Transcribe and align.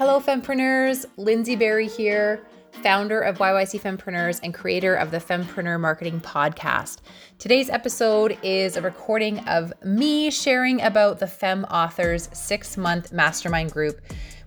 Hello, 0.00 0.18
Fempreneurs. 0.18 1.04
Lindsay 1.18 1.56
Barry 1.56 1.86
here, 1.86 2.42
founder 2.82 3.20
of 3.20 3.36
YYC 3.36 3.82
Fempreneurs 3.82 4.40
and 4.42 4.54
creator 4.54 4.94
of 4.94 5.10
the 5.10 5.18
Fempreneur 5.18 5.78
Marketing 5.78 6.18
Podcast. 6.22 7.00
Today's 7.38 7.68
episode 7.68 8.38
is 8.42 8.78
a 8.78 8.80
recording 8.80 9.40
of 9.40 9.74
me 9.84 10.30
sharing 10.30 10.80
about 10.80 11.18
the 11.18 11.26
Fem 11.26 11.64
Authors 11.64 12.30
six 12.32 12.78
month 12.78 13.12
mastermind 13.12 13.72
group, 13.72 14.00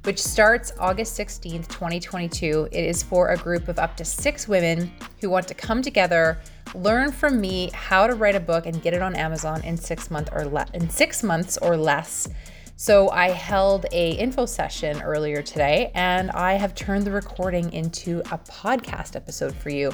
which 0.06 0.20
starts 0.20 0.72
August 0.80 1.16
16th, 1.20 1.68
2022. 1.68 2.70
It 2.72 2.86
is 2.86 3.04
for 3.04 3.30
a 3.30 3.38
group 3.38 3.68
of 3.68 3.78
up 3.78 3.96
to 3.98 4.06
six 4.06 4.48
women 4.48 4.92
who 5.22 5.30
want 5.30 5.48
to 5.50 5.54
come 5.54 5.84
together, 5.84 6.40
learn 6.74 7.12
from 7.12 7.40
me 7.40 7.70
how 7.76 8.08
to 8.08 8.16
write 8.16 8.34
a 8.34 8.40
book 8.40 8.66
and 8.66 8.82
get 8.82 8.96
it 8.96 9.04
on 9.04 9.16
Amazon 9.16 9.64
in 9.64 9.78
six 9.78 10.10
months 10.10 10.32
or 10.34 10.46
less 10.46 10.72
in 10.72 10.90
six 10.90 11.22
months 11.22 11.60
or 11.60 11.78
less 11.78 12.28
so 12.76 13.10
I 13.10 13.30
held 13.30 13.86
a 13.92 14.12
info 14.12 14.46
session 14.46 15.02
earlier 15.02 15.42
today 15.42 15.92
and 15.96 16.32
I 16.32 16.54
have 16.54 16.76
turned 16.76 17.06
the 17.06 17.12
recording 17.12 17.72
into 17.72 18.20
a 18.32 18.38
podcast 18.38 19.16
episode 19.16 19.56
for 19.56 19.70
you. 19.70 19.92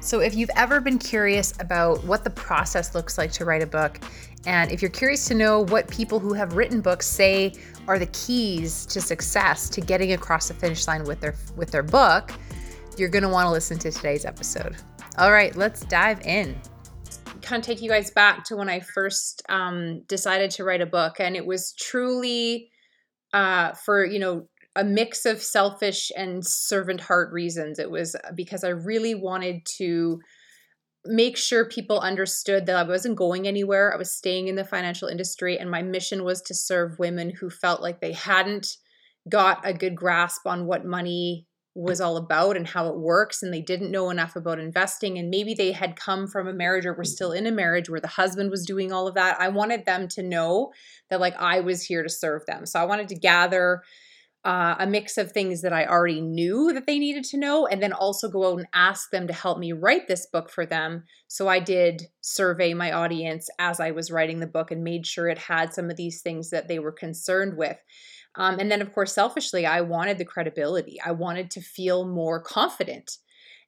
So 0.00 0.20
if 0.20 0.34
you've 0.36 0.50
ever 0.54 0.80
been 0.80 0.98
curious 0.98 1.54
about 1.60 2.04
what 2.04 2.24
the 2.24 2.30
process 2.30 2.94
looks 2.94 3.18
like 3.18 3.32
to 3.32 3.44
write 3.44 3.62
a 3.62 3.66
book 3.66 4.00
and 4.46 4.70
if 4.70 4.80
you're 4.80 4.90
curious 4.90 5.26
to 5.26 5.34
know 5.34 5.64
what 5.64 5.88
people 5.88 6.20
who 6.20 6.32
have 6.32 6.54
written 6.54 6.80
books 6.80 7.06
say 7.06 7.52
are 7.86 7.98
the 7.98 8.06
keys 8.06 8.86
to 8.86 9.00
success 9.00 9.68
to 9.70 9.80
getting 9.80 10.12
across 10.12 10.48
the 10.48 10.54
finish 10.54 10.86
line 10.86 11.04
with 11.04 11.20
their 11.20 11.34
with 11.56 11.70
their 11.70 11.82
book, 11.82 12.32
you're 12.96 13.08
going 13.08 13.22
to 13.24 13.28
want 13.28 13.46
to 13.46 13.50
listen 13.50 13.78
to 13.78 13.90
today's 13.90 14.24
episode. 14.24 14.76
All 15.18 15.32
right, 15.32 15.54
let's 15.56 15.80
dive 15.86 16.20
in 16.20 16.60
kind 17.48 17.60
of 17.60 17.66
take 17.66 17.82
you 17.82 17.88
guys 17.88 18.10
back 18.10 18.44
to 18.44 18.56
when 18.56 18.68
I 18.68 18.80
first 18.80 19.42
um, 19.48 20.02
decided 20.06 20.50
to 20.52 20.64
write 20.64 20.82
a 20.82 20.86
book, 20.86 21.18
and 21.18 21.34
it 21.34 21.46
was 21.46 21.72
truly 21.72 22.70
uh, 23.32 23.72
for 23.72 24.04
you 24.04 24.18
know 24.18 24.48
a 24.76 24.84
mix 24.84 25.26
of 25.26 25.42
selfish 25.42 26.12
and 26.16 26.46
servant 26.46 27.00
heart 27.00 27.32
reasons. 27.32 27.78
It 27.78 27.90
was 27.90 28.14
because 28.34 28.64
I 28.64 28.68
really 28.68 29.14
wanted 29.14 29.64
to 29.78 30.20
make 31.04 31.36
sure 31.36 31.64
people 31.64 32.00
understood 32.00 32.66
that 32.66 32.76
I 32.76 32.82
wasn't 32.82 33.16
going 33.16 33.48
anywhere. 33.48 33.92
I 33.92 33.96
was 33.96 34.14
staying 34.14 34.48
in 34.48 34.56
the 34.56 34.64
financial 34.64 35.08
industry, 35.08 35.58
and 35.58 35.70
my 35.70 35.82
mission 35.82 36.24
was 36.24 36.42
to 36.42 36.54
serve 36.54 36.98
women 36.98 37.32
who 37.40 37.48
felt 37.48 37.80
like 37.80 38.00
they 38.00 38.12
hadn't 38.12 38.68
got 39.28 39.66
a 39.66 39.74
good 39.74 39.96
grasp 39.96 40.46
on 40.46 40.66
what 40.66 40.84
money 40.84 41.47
was 41.78 42.00
all 42.00 42.16
about 42.16 42.56
and 42.56 42.66
how 42.66 42.88
it 42.88 42.98
works 42.98 43.40
and 43.40 43.54
they 43.54 43.60
didn't 43.60 43.92
know 43.92 44.10
enough 44.10 44.34
about 44.34 44.58
investing 44.58 45.16
and 45.16 45.30
maybe 45.30 45.54
they 45.54 45.70
had 45.70 45.94
come 45.94 46.26
from 46.26 46.48
a 46.48 46.52
marriage 46.52 46.84
or 46.84 46.92
were 46.92 47.04
still 47.04 47.30
in 47.30 47.46
a 47.46 47.52
marriage 47.52 47.88
where 47.88 48.00
the 48.00 48.08
husband 48.08 48.50
was 48.50 48.66
doing 48.66 48.90
all 48.90 49.06
of 49.06 49.14
that. 49.14 49.40
I 49.40 49.48
wanted 49.48 49.86
them 49.86 50.08
to 50.08 50.22
know 50.24 50.72
that 51.08 51.20
like 51.20 51.36
i 51.36 51.60
was 51.60 51.84
here 51.84 52.02
to 52.02 52.08
serve 52.08 52.44
them. 52.46 52.66
So 52.66 52.80
i 52.80 52.84
wanted 52.84 53.06
to 53.08 53.14
gather 53.14 53.82
uh, 54.44 54.74
a 54.80 54.88
mix 54.88 55.16
of 55.18 55.30
things 55.30 55.62
that 55.62 55.72
i 55.72 55.86
already 55.86 56.20
knew 56.20 56.72
that 56.72 56.86
they 56.86 56.98
needed 56.98 57.22
to 57.24 57.38
know 57.38 57.68
and 57.68 57.80
then 57.80 57.92
also 57.92 58.28
go 58.28 58.50
out 58.50 58.58
and 58.58 58.68
ask 58.74 59.10
them 59.10 59.28
to 59.28 59.32
help 59.32 59.58
me 59.58 59.72
write 59.72 60.08
this 60.08 60.26
book 60.26 60.50
for 60.50 60.66
them. 60.66 61.04
So 61.28 61.46
i 61.46 61.60
did 61.60 62.02
survey 62.20 62.74
my 62.74 62.90
audience 62.90 63.48
as 63.60 63.78
i 63.78 63.92
was 63.92 64.10
writing 64.10 64.40
the 64.40 64.48
book 64.48 64.72
and 64.72 64.82
made 64.82 65.06
sure 65.06 65.28
it 65.28 65.38
had 65.38 65.72
some 65.72 65.90
of 65.90 65.96
these 65.96 66.22
things 66.22 66.50
that 66.50 66.66
they 66.66 66.80
were 66.80 66.90
concerned 66.90 67.56
with 67.56 67.78
um, 68.38 68.60
and 68.60 68.70
then, 68.70 68.80
of 68.80 68.92
course, 68.94 69.12
selfishly, 69.12 69.66
I 69.66 69.80
wanted 69.80 70.16
the 70.16 70.24
credibility. 70.24 70.98
I 71.04 71.10
wanted 71.10 71.50
to 71.50 71.60
feel 71.60 72.06
more 72.06 72.40
confident, 72.40 73.18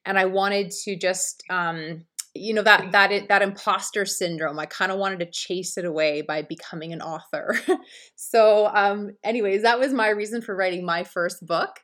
and 0.05 0.17
I 0.17 0.25
wanted 0.25 0.71
to 0.85 0.95
just, 0.95 1.43
um, 1.49 2.05
you 2.33 2.53
know, 2.53 2.61
that 2.63 2.93
that 2.93 3.27
that 3.27 3.41
imposter 3.41 4.05
syndrome. 4.05 4.57
I 4.57 4.65
kind 4.65 4.89
of 4.89 4.97
wanted 4.97 5.19
to 5.19 5.29
chase 5.29 5.77
it 5.77 5.83
away 5.83 6.21
by 6.21 6.41
becoming 6.41 6.93
an 6.93 7.01
author. 7.01 7.59
so, 8.15 8.71
um, 8.73 9.11
anyways, 9.25 9.63
that 9.63 9.77
was 9.77 9.93
my 9.93 10.07
reason 10.07 10.41
for 10.41 10.55
writing 10.55 10.85
my 10.85 11.03
first 11.03 11.45
book. 11.45 11.81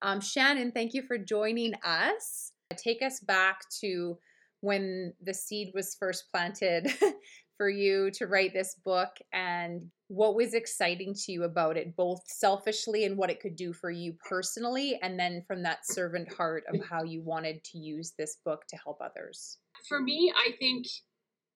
Um, 0.00 0.20
Shannon, 0.20 0.70
thank 0.70 0.94
you 0.94 1.02
for 1.02 1.18
joining 1.18 1.74
us. 1.84 2.52
Take 2.76 3.02
us 3.02 3.20
back 3.20 3.62
to 3.80 4.18
when 4.60 5.12
the 5.20 5.34
seed 5.34 5.72
was 5.74 5.96
first 5.98 6.24
planted 6.30 6.88
for 7.56 7.68
you 7.68 8.10
to 8.12 8.26
write 8.26 8.52
this 8.52 8.74
book 8.84 9.10
and 9.32 9.82
what 10.08 10.34
was 10.34 10.54
exciting 10.54 11.14
to 11.14 11.32
you 11.32 11.44
about 11.44 11.76
it, 11.76 11.96
both 11.96 12.20
selfishly 12.26 13.04
and 13.04 13.16
what 13.16 13.30
it 13.30 13.40
could 13.40 13.56
do 13.56 13.72
for 13.72 13.90
you 13.90 14.14
personally, 14.28 14.98
and 15.02 15.18
then 15.18 15.42
from 15.46 15.62
that 15.62 15.86
servant 15.86 16.32
heart 16.32 16.64
of 16.72 16.84
how 16.88 17.02
you 17.02 17.22
wanted 17.22 17.62
to 17.64 17.78
use 17.78 18.12
this 18.18 18.38
book 18.44 18.62
to 18.68 18.76
help 18.76 18.98
others? 19.00 19.58
For 19.88 20.00
me, 20.00 20.32
I 20.36 20.52
think 20.58 20.86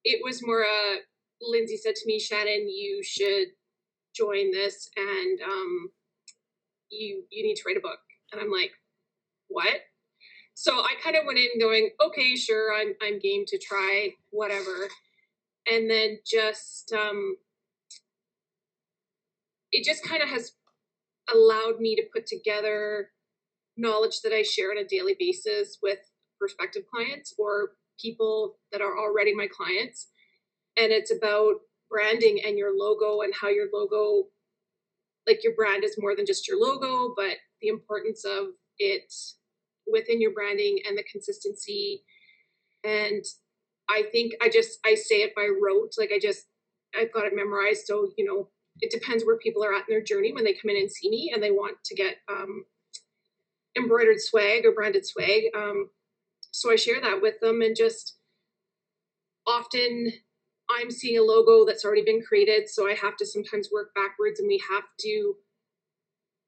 it 0.05 0.21
was 0.25 0.45
more 0.45 0.63
a 0.63 0.97
Lindsay 1.41 1.77
said 1.77 1.95
to 1.95 2.07
me, 2.07 2.19
Shannon, 2.19 2.69
you 2.69 3.03
should 3.05 3.49
join 4.15 4.51
this 4.51 4.89
and 4.97 5.41
um, 5.43 5.91
you 6.91 7.23
you 7.31 7.45
need 7.45 7.55
to 7.55 7.63
write 7.67 7.77
a 7.77 7.81
book. 7.81 8.01
And 8.33 8.41
I'm 8.41 8.51
like, 8.51 8.73
what? 9.49 9.83
So 10.55 10.73
I 10.73 10.95
kind 11.03 11.15
of 11.15 11.23
went 11.25 11.39
in 11.39 11.61
going, 11.61 11.91
okay, 12.05 12.35
sure, 12.35 12.75
I'm 12.75 12.95
I'm 13.03 13.19
game 13.19 13.45
to 13.47 13.59
try 13.59 14.11
whatever 14.31 14.89
and 15.71 15.91
then 15.91 16.19
just 16.27 16.93
um, 16.93 17.37
it 19.71 19.85
just 19.85 20.05
kind 20.05 20.23
of 20.23 20.29
has 20.29 20.53
allowed 21.33 21.79
me 21.79 21.95
to 21.97 22.03
put 22.13 22.27
together 22.27 23.11
knowledge 23.77 24.21
that 24.23 24.33
I 24.33 24.43
share 24.43 24.71
on 24.71 24.79
a 24.79 24.85
daily 24.85 25.15
basis 25.19 25.79
with 25.83 25.99
prospective 26.39 26.83
clients 26.93 27.35
or 27.39 27.73
people 28.01 28.59
that 28.73 28.81
are 28.81 28.99
already 28.99 29.35
my 29.35 29.47
clients. 29.47 30.09
And 30.77 30.93
it's 30.93 31.13
about 31.13 31.57
branding 31.91 32.41
and 32.45 32.59
your 32.59 32.73
logo 32.77 33.23
and 33.23 33.33
how 33.41 33.49
your 33.49 33.67
logo, 33.73 34.29
like 35.27 35.45
your 35.45 35.55
brand 35.55 35.85
is 35.85 35.97
more 35.99 36.15
than 36.17 36.27
just 36.27 36.49
your 36.49 36.59
logo, 36.59 37.15
but 37.17 37.37
the 37.61 37.69
importance 37.69 38.25
of 38.25 38.49
it 38.79 39.13
within 39.91 40.21
your 40.21 40.33
branding 40.33 40.79
and 40.87 40.97
the 40.97 41.05
consistency 41.11 42.03
and 42.85 43.25
I 43.89 44.05
think 44.13 44.35
I 44.43 44.49
just 44.49 44.79
I 44.85 44.95
say 44.95 45.17
it 45.23 45.35
by 45.35 45.49
rote. 45.63 45.95
Like 45.99 46.11
I 46.15 46.19
just 46.19 46.47
I've 46.99 47.13
got 47.13 47.27
it 47.27 47.35
memorized. 47.35 47.87
So 47.87 48.11
you 48.17 48.25
know, 48.25 48.49
it 48.81 48.91
depends 48.91 49.25
where 49.25 49.39
people 49.39 49.65
are 49.65 49.75
at 49.75 49.89
in 49.89 49.95
their 49.95 50.03
journey 50.03 50.33
when 50.33 50.45
they 50.45 50.55
come 50.55 50.71
in 50.71 50.77
and 50.77 50.91
see 50.91 51.11
me 51.11 51.33
and 51.35 51.43
they 51.43 51.51
want 51.51 51.77
to 51.85 51.95
get 51.95 52.17
um, 52.31 52.65
embroidered 53.77 54.21
swag 54.21 54.65
or 54.65 54.73
branded 54.73 55.07
swag. 55.07 55.45
Um, 55.57 55.91
so 56.51 56.73
I 56.73 56.77
share 56.77 57.01
that 57.01 57.23
with 57.23 57.41
them 57.41 57.63
and 57.63 57.77
just 57.77 58.17
often 59.47 60.13
I'm 60.71 60.91
seeing 60.91 61.19
a 61.19 61.23
logo 61.23 61.65
that's 61.65 61.85
already 61.85 62.05
been 62.05 62.23
created. 62.23 62.69
So 62.69 62.87
I 62.89 62.95
have 62.95 63.17
to 63.17 63.27
sometimes 63.27 63.71
work 63.73 63.95
backwards 63.95 64.41
and 64.41 64.49
we 64.49 64.63
have 64.71 64.85
to 65.01 65.35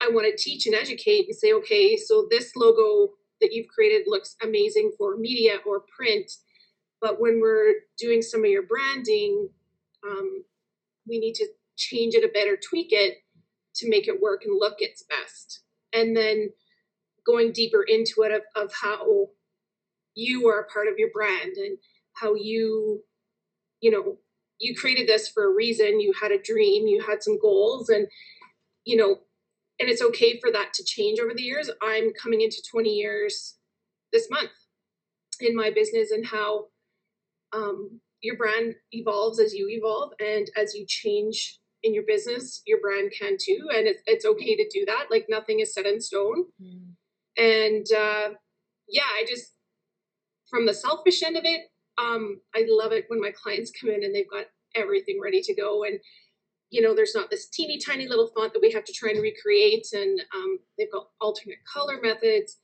I 0.02 0.08
want 0.08 0.26
to 0.26 0.42
teach 0.42 0.66
and 0.66 0.74
educate 0.74 1.26
and 1.26 1.36
say, 1.36 1.52
okay, 1.52 1.96
so 1.96 2.26
this 2.30 2.56
logo 2.56 3.12
that 3.40 3.52
you've 3.52 3.68
created 3.68 4.06
looks 4.06 4.34
amazing 4.42 4.92
for 4.96 5.16
media 5.16 5.58
or 5.66 5.82
print 5.94 6.30
but 7.00 7.21
when 7.21 7.41
we're 7.41 7.75
doing 7.99 8.22
some 8.22 8.44
of 8.44 8.50
your 8.50 8.62
branding, 8.62 9.49
um, 10.06 10.44
we 11.09 11.19
need 11.19 11.34
to 11.34 11.47
change 11.77 12.15
it 12.15 12.25
a 12.25 12.31
bit 12.33 12.49
or 12.49 12.56
tweak 12.56 12.88
it 12.91 13.19
to 13.77 13.88
make 13.88 14.06
it 14.06 14.21
work 14.21 14.44
and 14.44 14.59
look 14.59 14.77
its 14.78 15.03
best. 15.03 15.62
And 15.93 16.16
then 16.16 16.50
going 17.27 17.53
deeper 17.53 17.83
into 17.83 18.22
it 18.22 18.33
of, 18.33 18.43
of 18.55 18.72
how 18.81 19.28
you 20.15 20.49
are 20.49 20.61
a 20.61 20.72
part 20.72 20.88
of 20.88 20.99
your 20.99 21.11
brand 21.12 21.56
and 21.56 21.78
how 22.15 22.34
you, 22.34 23.03
you 23.81 23.91
know, 23.91 24.19
you 24.59 24.75
created 24.77 25.09
this 25.09 25.28
for 25.28 25.44
a 25.44 25.55
reason. 25.55 26.00
You 26.00 26.12
had 26.21 26.32
a 26.32 26.43
dream, 26.43 26.87
you 26.87 27.03
had 27.06 27.22
some 27.22 27.38
goals, 27.41 27.88
and, 27.88 28.06
you 28.84 28.97
know, 28.97 29.21
and 29.78 29.88
it's 29.88 30.03
okay 30.03 30.38
for 30.38 30.53
that 30.53 30.75
to 30.75 30.84
change 30.84 31.19
over 31.19 31.32
the 31.34 31.43
years. 31.43 31.71
I'm 31.82 32.12
coming 32.12 32.43
into 32.43 32.62
20 32.71 32.91
years 32.91 33.56
this 34.12 34.28
month 34.31 34.50
in 35.41 35.56
my 35.56 35.71
business 35.71 36.11
and 36.11 36.27
how 36.27 36.67
um, 37.53 38.00
your 38.21 38.37
brand 38.37 38.75
evolves 38.93 39.41
as 39.41 39.55
you 39.55 39.69
evolve 39.69 40.12
and 40.21 40.50
as 40.56 40.75
you 40.75 40.84
change 40.87 41.59
in 41.83 41.94
your 41.94 42.05
business 42.06 42.62
your 42.66 42.81
brand 42.81 43.12
can 43.19 43.37
too. 43.41 43.69
And 43.75 43.87
it's, 43.87 44.03
it's 44.06 44.25
okay 44.25 44.56
to 44.56 44.69
do 44.72 44.84
that. 44.87 45.06
Like 45.11 45.26
nothing 45.29 45.61
is 45.61 45.73
set 45.73 45.87
in 45.87 46.00
stone. 46.00 46.44
Mm. 46.62 46.93
and 47.37 47.87
uh, 47.97 48.35
yeah 48.88 49.11
i 49.19 49.25
just 49.29 49.55
from 50.50 50.67
the 50.67 50.75
selfish 50.75 51.23
end 51.23 51.37
of 51.37 51.44
it 51.44 51.62
um, 51.97 52.41
i 52.56 52.64
love 52.69 52.93
it 52.93 53.05
when 53.08 53.20
my 53.20 53.31
clients 53.31 53.70
come 53.70 53.91
in 53.91 54.03
and 54.03 54.14
they've 54.14 54.31
got 54.31 54.46
everything 54.75 55.20
ready 55.23 55.41
to 55.43 55.55
go. 55.55 55.85
And 55.85 55.99
you 56.70 56.81
know 56.81 56.94
there's 56.94 57.14
not 57.14 57.31
this 57.31 57.49
teeny 57.49 57.79
tiny 57.79 58.06
little 58.06 58.29
font 58.29 58.53
that 58.53 58.62
we 58.62 58.70
have 58.73 58.85
to 58.85 58.93
try 58.93 59.11
and 59.11 59.23
recreate. 59.23 59.87
And 59.93 60.20
um, 60.35 60.58
they've 60.79 60.93
got 60.93 61.08
alternate 61.20 61.58
color 61.73 61.99
methods. 62.03 62.58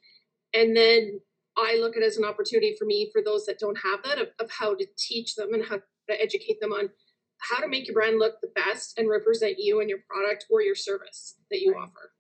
And 0.55 0.77
then 0.77 1.21
I 1.57 1.79
look 1.81 1.97
at 1.97 2.03
it 2.03 2.07
as 2.07 2.17
an 2.17 2.25
opportunity 2.25 2.77
for 2.79 2.85
me, 2.85 3.11
for 3.13 3.23
those 3.23 3.47
that 3.47 3.59
don't 3.59 3.79
have 3.79 4.03
that, 4.05 4.19
of, 4.19 4.29
of 4.39 4.51
how 4.51 4.75
to 4.75 4.87
teach 4.99 5.35
them 5.35 5.55
and 5.55 5.65
how 5.65 5.77
to 5.77 6.21
educate 6.23 6.61
them 6.61 6.73
on 6.73 6.91
how 7.39 7.61
to 7.61 7.69
make 7.69 7.87
your 7.87 7.95
brand 7.95 8.19
look 8.19 8.41
the 8.41 8.53
best 8.55 8.99
and 8.99 9.09
represent 9.09 9.57
you 9.59 9.81
and 9.81 9.89
your 9.89 10.01
product 10.09 10.47
or 10.51 10.63
your 10.63 10.75
service 10.75 11.37
that 11.51 11.61
you 11.61 11.73
right. 11.73 11.83
offer. 11.83 12.13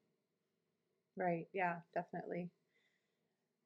Right. 1.17 1.47
Yeah, 1.53 1.77
definitely. 1.95 2.51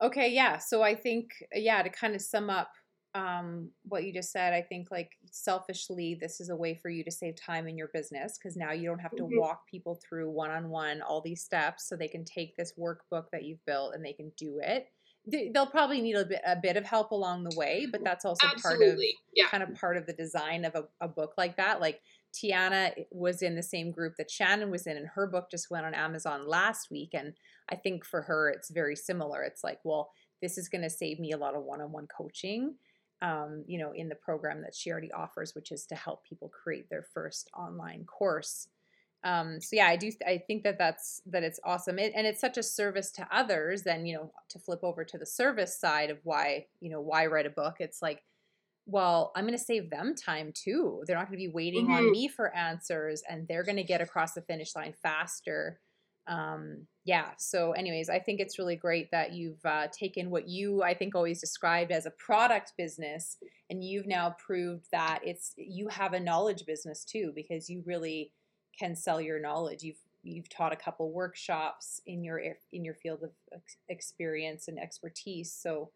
Okay. 0.02 0.32
Yeah. 0.32 0.58
So 0.58 0.82
I 0.82 0.94
think, 0.94 1.32
yeah, 1.52 1.82
to 1.82 1.90
kind 1.90 2.14
of 2.14 2.22
sum 2.22 2.48
up 2.50 2.70
um, 3.14 3.70
what 3.82 4.04
you 4.04 4.12
just 4.12 4.30
said. 4.30 4.52
I 4.52 4.62
think 4.62 4.90
like 4.90 5.10
selfishly, 5.30 6.16
this 6.20 6.40
is 6.40 6.48
a 6.48 6.56
way 6.56 6.74
for 6.74 6.88
you 6.88 7.02
to 7.04 7.10
save 7.10 7.34
time 7.36 7.66
in 7.66 7.76
your 7.76 7.88
business 7.88 8.38
because 8.38 8.56
now 8.56 8.72
you 8.72 8.86
don't 8.88 9.00
have 9.00 9.16
to 9.16 9.24
Mhm. 9.24 9.36
walk 9.36 9.66
people 9.66 9.96
through 9.96 10.30
one 10.30 10.50
on 10.50 10.70
one 10.70 11.02
all 11.02 11.20
these 11.20 11.42
steps, 11.42 11.88
so 11.88 11.96
they 11.96 12.08
can 12.08 12.24
take 12.24 12.56
this 12.56 12.74
workbook 12.78 13.30
that 13.32 13.42
you've 13.42 13.64
built 13.66 13.94
and 13.94 14.04
they 14.04 14.12
can 14.12 14.30
do 14.36 14.60
it. 14.60 14.92
They- 15.26 15.50
They'll 15.50 15.66
probably 15.66 16.00
need 16.00 16.14
a 16.16 16.24
bit 16.24 16.40
a 16.44 16.56
bit 16.56 16.76
of 16.76 16.84
help 16.84 17.10
along 17.10 17.44
the 17.44 17.56
way, 17.56 17.86
but 17.90 18.02
that's 18.04 18.24
also 18.24 18.46
part 18.62 18.78
of 18.82 18.98
Yeah. 19.34 19.48
kind 19.48 19.62
of 19.62 19.74
part 19.74 19.96
of 19.96 20.06
the 20.06 20.12
design 20.12 20.64
of 20.64 20.74
a, 20.74 20.88
a 21.00 21.08
book 21.08 21.34
like 21.36 21.56
that. 21.56 21.80
Like 21.80 22.00
Tiana 22.32 23.06
was 23.10 23.42
in 23.42 23.54
the 23.56 23.62
same 23.62 23.90
group 23.90 24.14
that 24.16 24.30
Shannon 24.30 24.70
was 24.70 24.86
in, 24.86 24.96
and 24.96 25.08
her 25.08 25.26
book 25.26 25.50
just 25.50 25.70
went 25.70 25.84
on 25.84 25.94
Amazon 25.94 26.46
last 26.48 26.90
week. 26.90 27.10
And 27.12 27.34
I 27.68 27.76
think 27.76 28.04
for 28.04 28.22
her, 28.22 28.48
it's 28.50 28.70
very 28.70 28.96
similar. 28.96 29.42
It's 29.42 29.62
like, 29.64 29.80
well, 29.84 30.10
this 30.40 30.56
is 30.56 30.68
going 30.68 30.82
to 30.82 30.90
save 30.90 31.18
me 31.20 31.32
a 31.32 31.36
lot 31.36 31.54
of 31.54 31.64
one 31.64 31.80
on 31.80 31.92
one 31.92 32.06
coaching, 32.06 32.76
um, 33.20 33.64
you 33.66 33.78
know, 33.78 33.92
in 33.92 34.08
the 34.08 34.14
program 34.14 34.62
that 34.62 34.74
she 34.74 34.90
already 34.90 35.12
offers, 35.12 35.54
which 35.54 35.70
is 35.70 35.84
to 35.86 35.94
help 35.94 36.24
people 36.24 36.48
create 36.48 36.88
their 36.88 37.02
first 37.02 37.50
online 37.54 38.04
course. 38.04 38.68
Um, 39.22 39.60
so 39.60 39.76
yeah, 39.76 39.86
I 39.86 39.96
do. 39.96 40.10
I 40.26 40.38
think 40.38 40.62
that 40.64 40.78
that's 40.78 41.20
that 41.26 41.42
it's 41.42 41.60
awesome, 41.64 41.98
it, 41.98 42.12
and 42.16 42.26
it's 42.26 42.40
such 42.40 42.56
a 42.56 42.62
service 42.62 43.10
to 43.12 43.28
others. 43.30 43.82
Then 43.82 44.06
you 44.06 44.16
know, 44.16 44.32
to 44.50 44.58
flip 44.58 44.80
over 44.82 45.04
to 45.04 45.18
the 45.18 45.26
service 45.26 45.78
side 45.78 46.10
of 46.10 46.18
why 46.24 46.66
you 46.80 46.90
know 46.90 47.00
why 47.02 47.26
write 47.26 47.46
a 47.46 47.50
book, 47.50 47.76
it's 47.80 48.00
like 48.02 48.22
well, 48.86 49.30
I'm 49.36 49.44
going 49.44 49.56
to 49.56 49.62
save 49.64 49.90
them 49.90 50.14
time 50.14 50.52
too. 50.52 51.02
They're 51.06 51.16
not 51.16 51.26
going 51.28 51.38
to 51.38 51.46
be 51.46 51.52
waiting 51.52 51.90
on 51.90 52.04
Mhm. 52.04 52.12
me 52.12 52.28
for 52.28 52.54
answers 52.54 53.22
and 53.28 53.46
they're 53.46 53.62
going 53.62 53.76
to 53.76 53.84
get 53.84 54.00
across 54.00 54.32
the 54.32 54.42
finish 54.42 54.74
line 54.74 54.94
faster. 54.94 55.80
Um, 56.26 56.86
yeah. 57.04 57.32
So, 57.38 57.72
anyways, 57.72 58.08
I 58.08 58.18
think 58.20 58.40
it's 58.40 58.58
really 58.58 58.76
great 58.76 59.10
that 59.10 59.32
you've 59.32 59.64
uh, 59.64 59.88
taken 59.92 60.30
what 60.30 60.48
you, 60.48 60.82
I 60.82 60.94
think, 60.94 61.14
always 61.14 61.40
described 61.40 61.92
as 61.92 62.06
a 62.06 62.10
product 62.10 62.72
business 62.76 63.36
and 63.68 63.84
you've 63.84 64.06
now 64.06 64.34
proved 64.38 64.86
that 64.92 65.20
it's 65.24 65.52
you 65.56 65.88
have 65.88 66.12
a 66.12 66.20
knowledge 66.20 66.66
business 66.66 67.04
too 67.04 67.32
because 67.34 67.68
you 67.68 67.82
really 67.86 68.32
can 68.80 68.96
sell 68.96 69.20
your 69.20 69.38
knowledge. 69.38 69.82
You've 69.82 70.00
you've 70.22 70.48
taught 70.48 70.72
a 70.72 70.76
couple 70.76 71.12
workshops 71.12 72.00
in 72.06 72.24
your 72.24 72.40
in 72.72 72.84
your 72.84 72.94
field 72.94 73.22
of 73.22 73.60
experience 73.88 74.68
and 74.68 74.78
expertise. 74.78 75.52
So, 75.52 75.90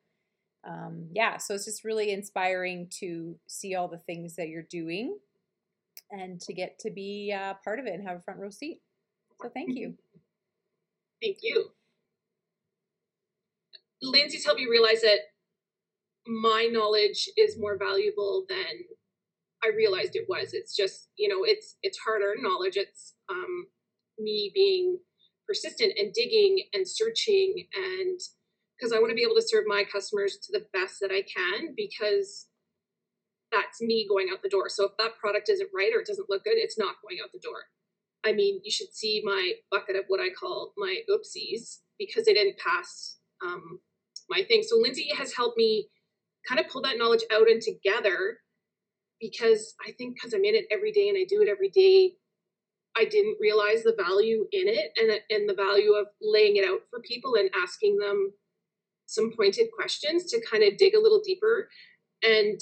um, 0.64 1.08
yeah, 1.12 1.38
so 1.38 1.54
it's 1.54 1.64
just 1.64 1.84
really 1.84 2.12
inspiring 2.12 2.88
to 3.00 3.36
see 3.46 3.74
all 3.74 3.88
the 3.88 3.98
things 3.98 4.36
that 4.36 4.48
you're 4.48 4.62
doing 4.62 5.18
and 6.10 6.40
to 6.42 6.52
get 6.52 6.78
to 6.80 6.90
be 6.90 7.34
uh, 7.36 7.54
part 7.64 7.78
of 7.78 7.86
it 7.86 7.94
and 7.94 8.06
have 8.06 8.18
a 8.18 8.20
front 8.20 8.40
row 8.40 8.50
seat. 8.50 8.80
So 9.40 9.48
thank 9.48 9.76
you. 9.76 9.94
Thank 11.22 11.38
you. 11.42 11.70
Lindsay's 14.02 14.44
helped 14.44 14.60
me 14.60 14.66
realize 14.70 15.00
that 15.00 15.18
my 16.26 16.68
knowledge 16.70 17.28
is 17.36 17.58
more 17.58 17.78
valuable 17.78 18.44
than 18.48 18.84
I 19.64 19.74
realized 19.76 20.14
it 20.14 20.26
was. 20.28 20.52
It's 20.52 20.76
just, 20.76 21.08
you 21.16 21.28
know, 21.28 21.44
it's 21.44 21.76
it's 21.82 21.98
harder 21.98 22.34
knowledge. 22.40 22.76
It's 22.76 23.14
um, 23.30 23.66
me 24.18 24.50
being 24.54 24.98
persistent 25.46 25.92
and 25.98 26.12
digging 26.12 26.64
and 26.72 26.88
searching 26.88 27.66
and 27.74 28.20
because 28.76 28.92
I 28.92 28.98
want 28.98 29.10
to 29.10 29.14
be 29.14 29.22
able 29.22 29.36
to 29.36 29.46
serve 29.46 29.64
my 29.66 29.84
customers 29.84 30.36
to 30.42 30.52
the 30.52 30.66
best 30.72 30.98
that 31.00 31.10
I 31.10 31.22
can 31.22 31.74
because 31.76 32.48
that's 33.52 33.80
me 33.80 34.06
going 34.08 34.28
out 34.32 34.42
the 34.42 34.48
door. 34.48 34.68
So 34.68 34.84
if 34.84 34.92
that 34.98 35.16
product 35.20 35.48
isn't 35.48 35.70
right 35.74 35.92
or 35.94 36.00
it 36.00 36.06
doesn't 36.06 36.28
look 36.28 36.44
good, 36.44 36.56
it's 36.56 36.78
not 36.78 36.96
going 37.02 37.18
out 37.22 37.30
the 37.32 37.38
door. 37.38 37.70
I 38.24 38.32
mean, 38.32 38.60
you 38.64 38.70
should 38.70 38.92
see 38.92 39.22
my 39.24 39.52
bucket 39.70 39.96
of 39.96 40.04
what 40.08 40.20
I 40.20 40.30
call 40.30 40.72
my 40.76 40.98
oopsies 41.10 41.78
because 41.98 42.24
they 42.24 42.34
didn't 42.34 42.58
pass 42.58 43.18
um, 43.44 43.80
my 44.28 44.42
thing. 44.42 44.62
So 44.66 44.76
Lindsay 44.76 45.08
has 45.16 45.34
helped 45.34 45.56
me 45.56 45.88
kind 46.48 46.60
of 46.60 46.68
pull 46.68 46.82
that 46.82 46.98
knowledge 46.98 47.24
out 47.32 47.48
and 47.48 47.62
together 47.62 48.38
because 49.30 49.74
I 49.86 49.92
think 49.92 50.14
because 50.14 50.34
I'm 50.34 50.44
in 50.44 50.54
it 50.54 50.66
every 50.70 50.92
day 50.92 51.08
and 51.08 51.16
I 51.16 51.24
do 51.28 51.40
it 51.40 51.48
every 51.48 51.70
day, 51.70 52.12
I 52.96 53.04
didn't 53.04 53.38
realize 53.40 53.82
the 53.82 53.96
value 53.96 54.46
in 54.52 54.68
it 54.68 54.92
and 54.96 55.10
and 55.30 55.48
the 55.48 55.54
value 55.54 55.92
of 55.92 56.06
laying 56.20 56.56
it 56.56 56.68
out 56.68 56.80
for 56.90 57.00
people 57.00 57.34
and 57.36 57.50
asking 57.62 57.98
them 57.98 58.32
some 59.06 59.32
pointed 59.36 59.68
questions 59.76 60.24
to 60.30 60.40
kind 60.50 60.62
of 60.62 60.76
dig 60.76 60.94
a 60.94 61.00
little 61.00 61.20
deeper 61.24 61.68
and 62.22 62.60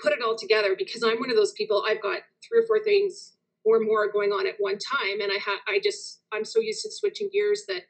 put 0.00 0.12
it 0.12 0.22
all 0.22 0.36
together 0.36 0.74
because 0.76 1.02
I'm 1.02 1.18
one 1.18 1.30
of 1.30 1.36
those 1.36 1.52
people 1.52 1.84
I've 1.86 2.02
got 2.02 2.20
three 2.46 2.60
or 2.60 2.66
four 2.66 2.82
things 2.82 3.36
or 3.64 3.80
more 3.80 4.10
going 4.10 4.30
on 4.30 4.46
at 4.46 4.54
one 4.58 4.78
time 4.78 5.20
and 5.20 5.30
I 5.32 5.38
ha- 5.38 5.62
I 5.68 5.80
just 5.82 6.22
I'm 6.32 6.44
so 6.44 6.60
used 6.60 6.82
to 6.82 6.90
switching 6.92 7.28
gears 7.32 7.64
that 7.68 7.82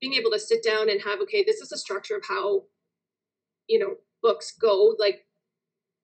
being 0.00 0.14
able 0.14 0.30
to 0.32 0.38
sit 0.38 0.62
down 0.62 0.90
and 0.90 1.00
have 1.02 1.20
okay 1.22 1.44
this 1.44 1.60
is 1.60 1.70
the 1.70 1.78
structure 1.78 2.16
of 2.16 2.24
how 2.28 2.64
you 3.68 3.78
know 3.78 3.94
books 4.22 4.52
go 4.60 4.94
like 4.98 5.26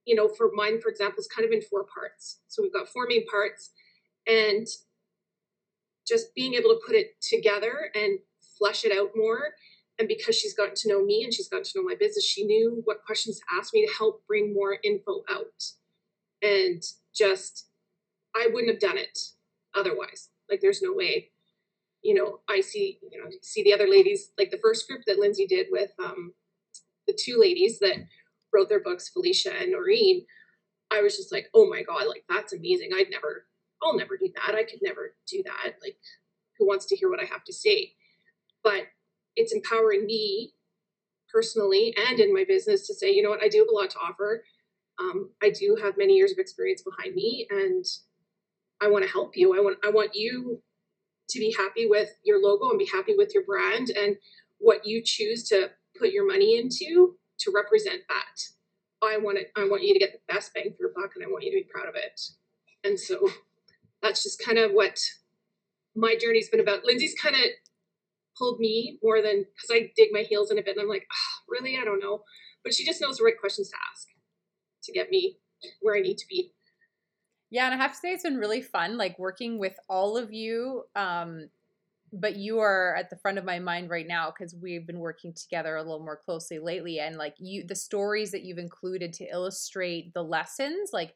you 0.05 0.15
know 0.15 0.29
for 0.29 0.51
mine 0.55 0.81
for 0.81 0.89
example 0.89 1.21
is 1.21 1.29
kind 1.29 1.47
of 1.47 1.53
in 1.53 1.63
four 1.63 1.85
parts. 1.85 2.41
So 2.49 2.63
we've 2.63 2.73
got 2.73 2.89
four 2.89 3.07
main 3.09 3.27
parts 3.27 3.71
and 4.27 4.67
just 6.07 6.35
being 6.35 6.55
able 6.55 6.71
to 6.71 6.81
put 6.87 6.97
it 6.97 7.21
together 7.21 7.91
and 7.95 8.19
flesh 8.59 8.85
it 8.85 8.97
out 8.97 9.11
more 9.15 9.55
and 9.99 10.09
because 10.09 10.37
she's 10.37 10.55
gotten 10.55 10.75
to 10.75 10.89
know 10.89 11.05
me 11.05 11.23
and 11.25 11.33
she's 11.33 11.49
gotten 11.49 11.65
to 11.65 11.73
know 11.77 11.85
my 11.85 11.95
business 11.99 12.25
she 12.25 12.45
knew 12.45 12.83
what 12.85 13.05
questions 13.05 13.39
to 13.39 13.45
ask 13.59 13.73
me 13.73 13.87
to 13.87 13.93
help 13.97 14.27
bring 14.27 14.53
more 14.53 14.79
info 14.85 15.23
out. 15.31 15.47
And 16.43 16.83
just 17.15 17.69
i 18.35 18.49
wouldn't 18.53 18.73
have 18.73 18.81
done 18.81 18.99
it 18.99 19.19
otherwise. 19.75 20.31
Like 20.51 20.61
there's 20.61 20.83
no 20.83 20.93
way 20.93 21.31
you 22.03 22.15
know 22.15 22.41
i 22.49 22.61
see 22.61 22.99
you 23.11 23.19
know 23.19 23.31
see 23.43 23.63
the 23.63 23.73
other 23.73 23.89
ladies 23.89 24.33
like 24.39 24.51
the 24.51 24.59
first 24.59 24.87
group 24.89 25.03
that 25.07 25.19
lindsay 25.19 25.47
did 25.47 25.67
with 25.71 25.91
um 26.05 26.33
the 27.07 27.17
two 27.19 27.39
ladies 27.39 27.79
that 27.79 27.97
wrote 28.53 28.69
their 28.69 28.81
books 28.83 29.09
felicia 29.09 29.53
and 29.61 29.73
noreen 29.73 30.25
i 30.91 31.01
was 31.01 31.17
just 31.17 31.33
like 31.33 31.47
oh 31.55 31.69
my 31.69 31.83
god 31.83 32.07
like 32.07 32.25
that's 32.29 32.53
amazing. 32.53 32.91
I'd 32.95 33.11
never 33.11 33.47
i'll 33.83 33.97
never 33.97 34.17
do 34.17 34.29
that. 34.37 34.55
I 34.55 34.65
could 34.65 34.81
never 34.83 35.15
do 35.27 35.43
that. 35.45 35.75
Like 35.83 35.97
who 36.59 36.67
wants 36.67 36.87
to 36.87 36.97
hear 36.97 37.11
what 37.11 37.21
i 37.21 37.25
have 37.25 37.45
to 37.45 37.53
say? 37.53 37.93
But 38.63 38.85
it's 39.37 39.53
empowering 39.53 40.07
me 40.07 40.53
personally 41.33 41.95
and 42.09 42.21
in 42.21 42.35
my 42.35 42.45
business 42.47 42.87
to 42.87 42.95
say 42.95 43.11
you 43.11 43.23
know 43.23 43.31
what? 43.31 43.43
I 43.43 43.49
do 43.49 43.59
have 43.59 43.69
a 43.69 43.75
lot 43.75 43.91
to 43.91 43.99
offer. 43.99 44.45
Um, 45.01 45.31
i 45.43 45.51
do 45.51 45.77
have 45.83 45.97
many 45.97 46.15
years 46.15 46.33
of 46.33 46.39
experience 46.39 46.83
behind 46.83 47.15
me 47.15 47.47
and 47.51 47.85
i 48.81 48.89
want 48.89 49.05
to 49.05 49.11
help 49.11 49.37
you. 49.37 49.57
I 49.57 49.61
want 49.61 49.79
i 49.85 49.91
want 49.91 50.15
you 50.15 50.63
to 51.31 51.39
be 51.39 51.55
happy 51.57 51.87
with 51.87 52.11
your 52.25 52.41
logo 52.43 52.69
and 52.71 52.79
be 52.79 52.87
happy 52.93 53.15
with 53.17 53.33
your 53.35 53.45
brand 53.45 53.91
and 53.91 54.17
what 54.59 54.87
you 54.87 55.03
choose 55.05 55.49
to 55.49 55.71
put 55.99 56.11
your 56.11 56.27
money 56.27 56.59
into 56.59 57.17
to 57.43 57.53
represent 57.55 58.03
that 58.09 59.07
i 59.07 59.17
want 59.17 59.39
it 59.39 59.53
i 59.57 59.65
want 59.65 59.83
you 59.83 59.93
to 59.93 60.01
get 60.01 60.13
the 60.13 60.33
best 60.33 60.53
bang 60.55 60.73
for 60.77 60.85
your 60.85 60.93
buck 60.95 61.13
and 61.15 61.25
i 61.25 61.29
want 61.29 61.45
you 61.45 61.51
to 61.51 61.57
be 61.57 61.71
proud 61.73 61.89
of 61.89 61.95
it 61.95 62.21
and 62.85 62.99
so 62.99 63.29
that's 64.03 64.23
just 64.23 64.43
kind 64.45 64.59
of 64.59 64.73
what 64.73 64.99
my 65.95 66.17
journey's 66.17 66.49
been 66.49 66.61
about 66.61 66.85
lindsay's 66.85 67.15
kind 67.21 67.35
of 67.35 67.43
pulled 68.37 68.59
me 68.59 68.99
more 69.03 69.23
than 69.23 69.45
because 69.55 69.71
I 69.71 69.93
dig 69.97 70.09
my 70.13 70.23
heels 70.23 70.51
in 70.51 70.59
a 70.59 70.63
bit 70.63 70.77
and 70.77 70.83
I'm 70.83 70.89
like, 70.89 71.07
oh, 71.13 71.45
really? 71.49 71.77
I 71.81 71.85
don't 71.85 72.01
know. 72.01 72.23
But 72.65 72.75
she 72.75 72.85
just 72.85 73.01
knows 73.01 73.19
the 73.19 73.25
right 73.25 73.39
questions 73.39 73.69
to 73.71 73.77
ask 73.93 74.09
to 74.85 74.93
get 74.93 75.11
me 75.11 75.39
where 75.81 75.97
I 75.97 76.01
need 76.01 76.19
to 76.19 76.27
be. 76.29 76.53
Yeah, 77.51 77.67
and 77.67 77.75
I 77.75 77.77
have 77.77 77.93
to 77.93 77.99
say 77.99 78.13
it's 78.13 78.23
been 78.23 78.39
really 78.39 78.63
fun, 78.63 78.97
like 78.97 79.19
working 79.19 79.59
with 79.59 79.75
all 79.89 80.17
of 80.17 80.33
you. 80.33 80.85
Um, 80.97 81.51
but 82.13 82.37
you 82.37 82.59
are 82.61 82.95
at 82.97 83.11
the 83.11 83.17
front 83.17 83.39
of 83.39 83.45
my 83.45 83.59
mind 83.59 83.91
right 83.91 84.07
now 84.07 84.31
because 84.31 84.55
we've 84.55 84.87
been 84.87 84.99
working 84.99 85.33
together 85.35 85.77
a 85.77 85.83
little 85.83 86.05
more 86.05 86.17
closely 86.17 86.59
lately, 86.59 87.01
and 87.01 87.17
like 87.17 87.35
you, 87.39 87.65
the 87.67 87.75
stories 87.75 88.31
that 88.33 88.43
you've 88.43 88.59
included 88.59 89.13
to 89.15 89.25
illustrate 89.25 90.13
the 90.15 90.23
lessons, 90.25 90.91
like. 90.93 91.15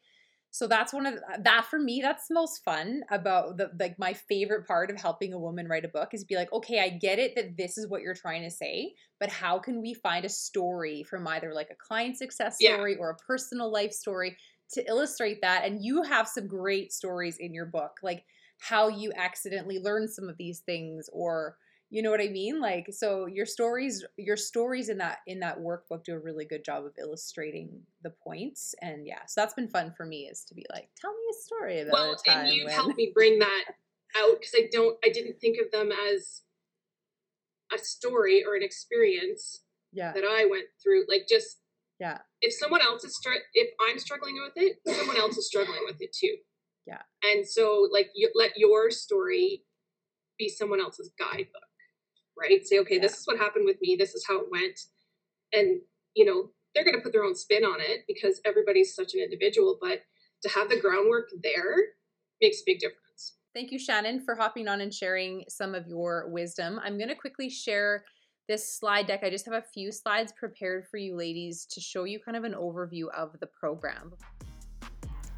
So 0.49 0.65
that's 0.65 0.93
one 0.93 1.05
of 1.05 1.15
the, 1.15 1.39
that 1.43 1.65
for 1.65 1.77
me. 1.77 2.01
That's 2.01 2.27
the 2.27 2.33
most 2.33 2.63
fun 2.63 3.03
about 3.11 3.57
the 3.57 3.69
like 3.79 3.99
my 3.99 4.13
favorite 4.13 4.65
part 4.65 4.89
of 4.89 4.99
helping 4.99 5.33
a 5.33 5.39
woman 5.39 5.67
write 5.67 5.85
a 5.85 5.89
book 5.89 6.13
is 6.13 6.23
be 6.23 6.35
like, 6.35 6.51
okay, 6.51 6.79
I 6.79 6.89
get 6.89 7.19
it 7.19 7.35
that 7.35 7.57
this 7.57 7.77
is 7.77 7.87
what 7.87 8.01
you're 8.01 8.15
trying 8.15 8.41
to 8.43 8.49
say, 8.49 8.95
but 9.19 9.29
how 9.29 9.59
can 9.59 9.81
we 9.81 9.93
find 9.93 10.25
a 10.25 10.29
story 10.29 11.03
from 11.03 11.27
either 11.27 11.53
like 11.53 11.69
a 11.69 11.75
client 11.75 12.17
success 12.17 12.59
Yeah. 12.59 12.77
story 12.77 12.95
or 12.95 13.11
a 13.11 13.17
personal 13.17 13.71
life 13.71 13.91
story 13.91 14.37
to 14.69 14.85
illustrate 14.87 15.41
that 15.41 15.63
and 15.63 15.83
you 15.83 16.01
have 16.03 16.27
some 16.27 16.47
great 16.47 16.91
stories 16.91 17.37
in 17.37 17.53
your 17.53 17.65
book 17.65 17.99
like 18.03 18.25
how 18.59 18.87
you 18.87 19.11
accidentally 19.15 19.79
learn 19.79 20.07
some 20.07 20.29
of 20.29 20.37
these 20.37 20.59
things 20.59 21.09
or 21.13 21.57
you 21.89 22.01
know 22.01 22.11
what 22.11 22.19
i 22.21 22.27
mean 22.27 22.59
like 22.59 22.87
so 22.91 23.27
your 23.27 23.45
stories 23.45 24.03
your 24.17 24.35
stories 24.35 24.89
in 24.89 24.97
that 24.97 25.19
in 25.27 25.39
that 25.39 25.59
workbook 25.59 26.03
do 26.03 26.13
a 26.13 26.19
really 26.19 26.43
good 26.43 26.63
job 26.65 26.83
of 26.83 26.91
illustrating 26.99 27.69
the 28.03 28.09
points 28.09 28.75
and 28.81 29.05
yeah 29.05 29.19
so 29.27 29.39
that's 29.39 29.53
been 29.53 29.69
fun 29.69 29.93
for 29.95 30.05
me 30.05 30.27
is 30.29 30.43
to 30.43 30.53
be 30.53 30.65
like 30.73 30.89
tell 30.99 31.11
me 31.11 31.23
a 31.31 31.41
story 31.41 31.79
about 31.81 31.93
Well, 31.93 32.13
a 32.13 32.29
time 32.29 32.45
and 32.45 32.53
you've 32.53 32.65
when 32.65 32.73
helped 32.73 32.97
me 32.97 33.11
bring 33.13 33.39
that 33.39 33.65
out 34.17 34.39
because 34.39 34.53
I 34.55 34.67
don't, 34.71 34.97
I 35.05 35.09
didn't 35.09 35.39
think 35.39 35.57
of 35.63 35.71
them 35.71 35.91
as 36.11 36.41
a 37.73 37.77
story 37.77 38.43
or 38.45 38.55
an 38.55 38.63
experience 38.63 39.61
yeah 39.91 40.13
that 40.13 40.23
I 40.23 40.45
went 40.49 40.65
through. 40.81 41.05
Like 41.07 41.27
just 41.29 41.57
Yeah. 41.99 42.19
if 42.41 42.53
someone 42.53 42.81
else 42.81 43.03
is 43.03 43.15
str- 43.15 43.43
if 43.53 43.69
I'm 43.87 43.99
struggling 43.99 44.35
with 44.41 44.53
it, 44.55 44.77
someone 44.87 45.17
else 45.17 45.37
is 45.37 45.47
struggling 45.47 45.81
with 45.85 45.97
it 46.01 46.13
too. 46.13 46.37
Yeah. 46.87 47.01
And 47.23 47.45
so 47.47 47.87
like 47.91 48.09
you 48.15 48.31
let 48.33 48.51
your 48.55 48.89
story 48.89 49.63
be 50.39 50.47
someone 50.47 50.79
else's 50.79 51.11
guidebook, 51.19 51.51
right? 52.39 52.65
Say, 52.65 52.79
okay, 52.79 52.97
this 52.97 53.19
is 53.19 53.27
what 53.27 53.37
happened 53.37 53.65
with 53.65 53.77
me. 53.81 53.95
This 53.99 54.15
is 54.15 54.25
how 54.27 54.39
it 54.39 54.47
went, 54.49 54.79
and 55.51 55.81
you 56.15 56.25
know 56.25 56.51
they're 56.73 56.85
going 56.85 56.95
to 56.95 57.01
put 57.01 57.11
their 57.11 57.23
own 57.23 57.35
spin 57.35 57.65
on 57.65 57.81
it 57.81 58.01
because 58.07 58.39
everybody's 58.45 58.95
such 58.95 59.13
an 59.13 59.19
individual. 59.19 59.77
But 59.81 60.03
to 60.43 60.49
have 60.49 60.69
the 60.69 60.79
groundwork 60.79 61.29
there 61.43 61.75
makes 62.41 62.59
a 62.59 62.63
big 62.65 62.79
difference. 62.79 63.33
Thank 63.53 63.71
you, 63.71 63.79
Shannon, 63.79 64.21
for 64.23 64.35
hopping 64.35 64.67
on 64.67 64.81
and 64.81 64.93
sharing 64.93 65.43
some 65.49 65.73
of 65.73 65.87
your 65.87 66.29
wisdom. 66.29 66.79
I'm 66.83 66.97
going 66.97 67.09
to 67.09 67.15
quickly 67.15 67.49
share 67.49 68.03
this 68.47 68.77
slide 68.77 69.07
deck. 69.07 69.21
I 69.23 69.31
just 69.31 69.45
have 69.45 69.55
a 69.55 69.63
few 69.73 69.91
slides 69.91 70.31
prepared 70.37 70.85
for 70.89 70.97
you 70.97 71.15
ladies 71.17 71.65
to 71.71 71.81
show 71.81 72.03
you 72.03 72.19
kind 72.23 72.37
of 72.37 72.43
an 72.43 72.53
overview 72.53 73.05
of 73.17 73.31
the 73.39 73.47
program. 73.47 74.13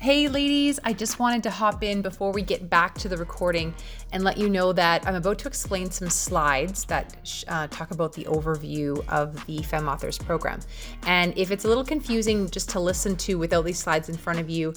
Hey, 0.01 0.29
ladies, 0.29 0.79
I 0.85 0.93
just 0.93 1.19
wanted 1.19 1.43
to 1.43 1.49
hop 1.49 1.83
in 1.83 2.01
before 2.01 2.31
we 2.31 2.41
get 2.41 2.69
back 2.69 2.95
to 2.99 3.09
the 3.09 3.17
recording 3.17 3.75
and 4.13 4.23
let 4.23 4.37
you 4.37 4.47
know 4.47 4.71
that 4.71 5.05
I'm 5.05 5.15
about 5.15 5.39
to 5.39 5.49
explain 5.49 5.91
some 5.91 6.09
slides 6.09 6.85
that 6.85 7.17
uh, 7.49 7.67
talk 7.67 7.91
about 7.91 8.13
the 8.13 8.23
overview 8.23 9.05
of 9.09 9.45
the 9.45 9.61
Fem 9.63 9.89
Authors 9.89 10.17
program. 10.17 10.61
And 11.05 11.37
if 11.37 11.51
it's 11.51 11.65
a 11.65 11.67
little 11.67 11.83
confusing 11.83 12.49
just 12.49 12.69
to 12.69 12.79
listen 12.79 13.17
to 13.17 13.35
without 13.35 13.65
these 13.65 13.79
slides 13.79 14.07
in 14.07 14.15
front 14.15 14.39
of 14.39 14.49
you, 14.49 14.73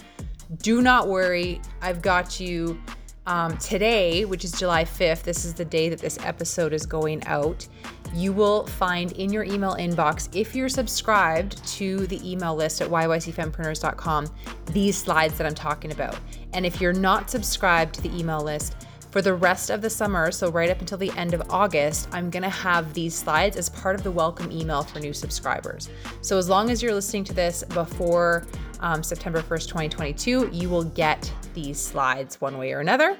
do 0.60 0.82
not 0.82 1.06
worry. 1.06 1.60
I've 1.80 2.02
got 2.02 2.40
you 2.40 2.82
um, 3.26 3.56
today, 3.58 4.24
which 4.24 4.44
is 4.44 4.50
July 4.50 4.84
5th. 4.84 5.22
This 5.22 5.44
is 5.44 5.54
the 5.54 5.64
day 5.64 5.88
that 5.88 6.00
this 6.00 6.18
episode 6.24 6.72
is 6.72 6.84
going 6.84 7.24
out 7.26 7.68
you 8.14 8.32
will 8.32 8.66
find 8.66 9.12
in 9.12 9.32
your 9.32 9.44
email 9.44 9.74
inbox, 9.74 10.28
if 10.34 10.54
you're 10.54 10.68
subscribed 10.68 11.64
to 11.68 12.06
the 12.06 12.20
email 12.30 12.54
list 12.54 12.80
at 12.80 12.88
yycfempreneurs.com, 12.88 14.26
these 14.66 14.96
slides 14.96 15.38
that 15.38 15.46
I'm 15.46 15.54
talking 15.54 15.92
about. 15.92 16.16
And 16.52 16.66
if 16.66 16.80
you're 16.80 16.92
not 16.92 17.30
subscribed 17.30 17.94
to 17.96 18.02
the 18.02 18.16
email 18.16 18.40
list, 18.40 18.76
for 19.12 19.20
the 19.20 19.34
rest 19.34 19.68
of 19.68 19.82
the 19.82 19.90
summer, 19.90 20.30
so 20.30 20.50
right 20.50 20.70
up 20.70 20.80
until 20.80 20.96
the 20.96 21.12
end 21.18 21.34
of 21.34 21.42
August, 21.50 22.08
I'm 22.12 22.30
gonna 22.30 22.48
have 22.48 22.94
these 22.94 23.14
slides 23.14 23.58
as 23.58 23.68
part 23.68 23.94
of 23.94 24.02
the 24.02 24.10
welcome 24.10 24.50
email 24.50 24.82
for 24.82 25.00
new 25.00 25.12
subscribers. 25.12 25.90
So 26.22 26.38
as 26.38 26.48
long 26.48 26.70
as 26.70 26.82
you're 26.82 26.94
listening 26.94 27.24
to 27.24 27.34
this 27.34 27.62
before 27.62 28.46
um, 28.80 29.02
September 29.02 29.42
1st, 29.42 29.68
2022, 29.68 30.48
you 30.50 30.70
will 30.70 30.84
get 30.84 31.30
these 31.52 31.78
slides 31.78 32.40
one 32.40 32.56
way 32.56 32.72
or 32.72 32.80
another. 32.80 33.18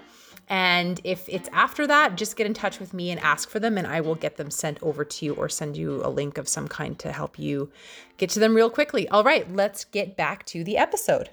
And 0.53 1.01
if 1.03 1.31
it's 1.31 1.49
after 1.51 1.87
that, 1.87 2.17
just 2.17 2.37
get 2.37 2.47
in 2.47 2.53
touch 2.53 2.79
with 2.79 2.93
me 2.93 3.11
and 3.11 3.19
ask 3.21 3.49
for 3.49 3.59
them, 3.59 3.79
and 3.79 3.87
I 3.87 4.03
will 4.03 4.15
get 4.15 4.37
them 4.37 4.51
sent 4.51 4.77
over 4.83 5.03
to 5.03 5.25
you 5.25 5.33
or 5.33 5.49
send 5.49 5.79
you 5.79 6.03
a 6.05 6.11
link 6.11 6.37
of 6.37 6.47
some 6.47 6.69
kind 6.69 6.99
to 6.99 7.11
help 7.11 7.39
you 7.39 7.73
get 8.19 8.29
to 8.31 8.39
them 8.39 8.55
real 8.55 8.69
quickly. 8.69 9.09
All 9.09 9.25
right, 9.25 9.51
let's 9.51 9.87
get 9.87 10.15
back 10.15 10.45
to 10.49 10.63
the 10.63 10.77
episode. 10.77 11.31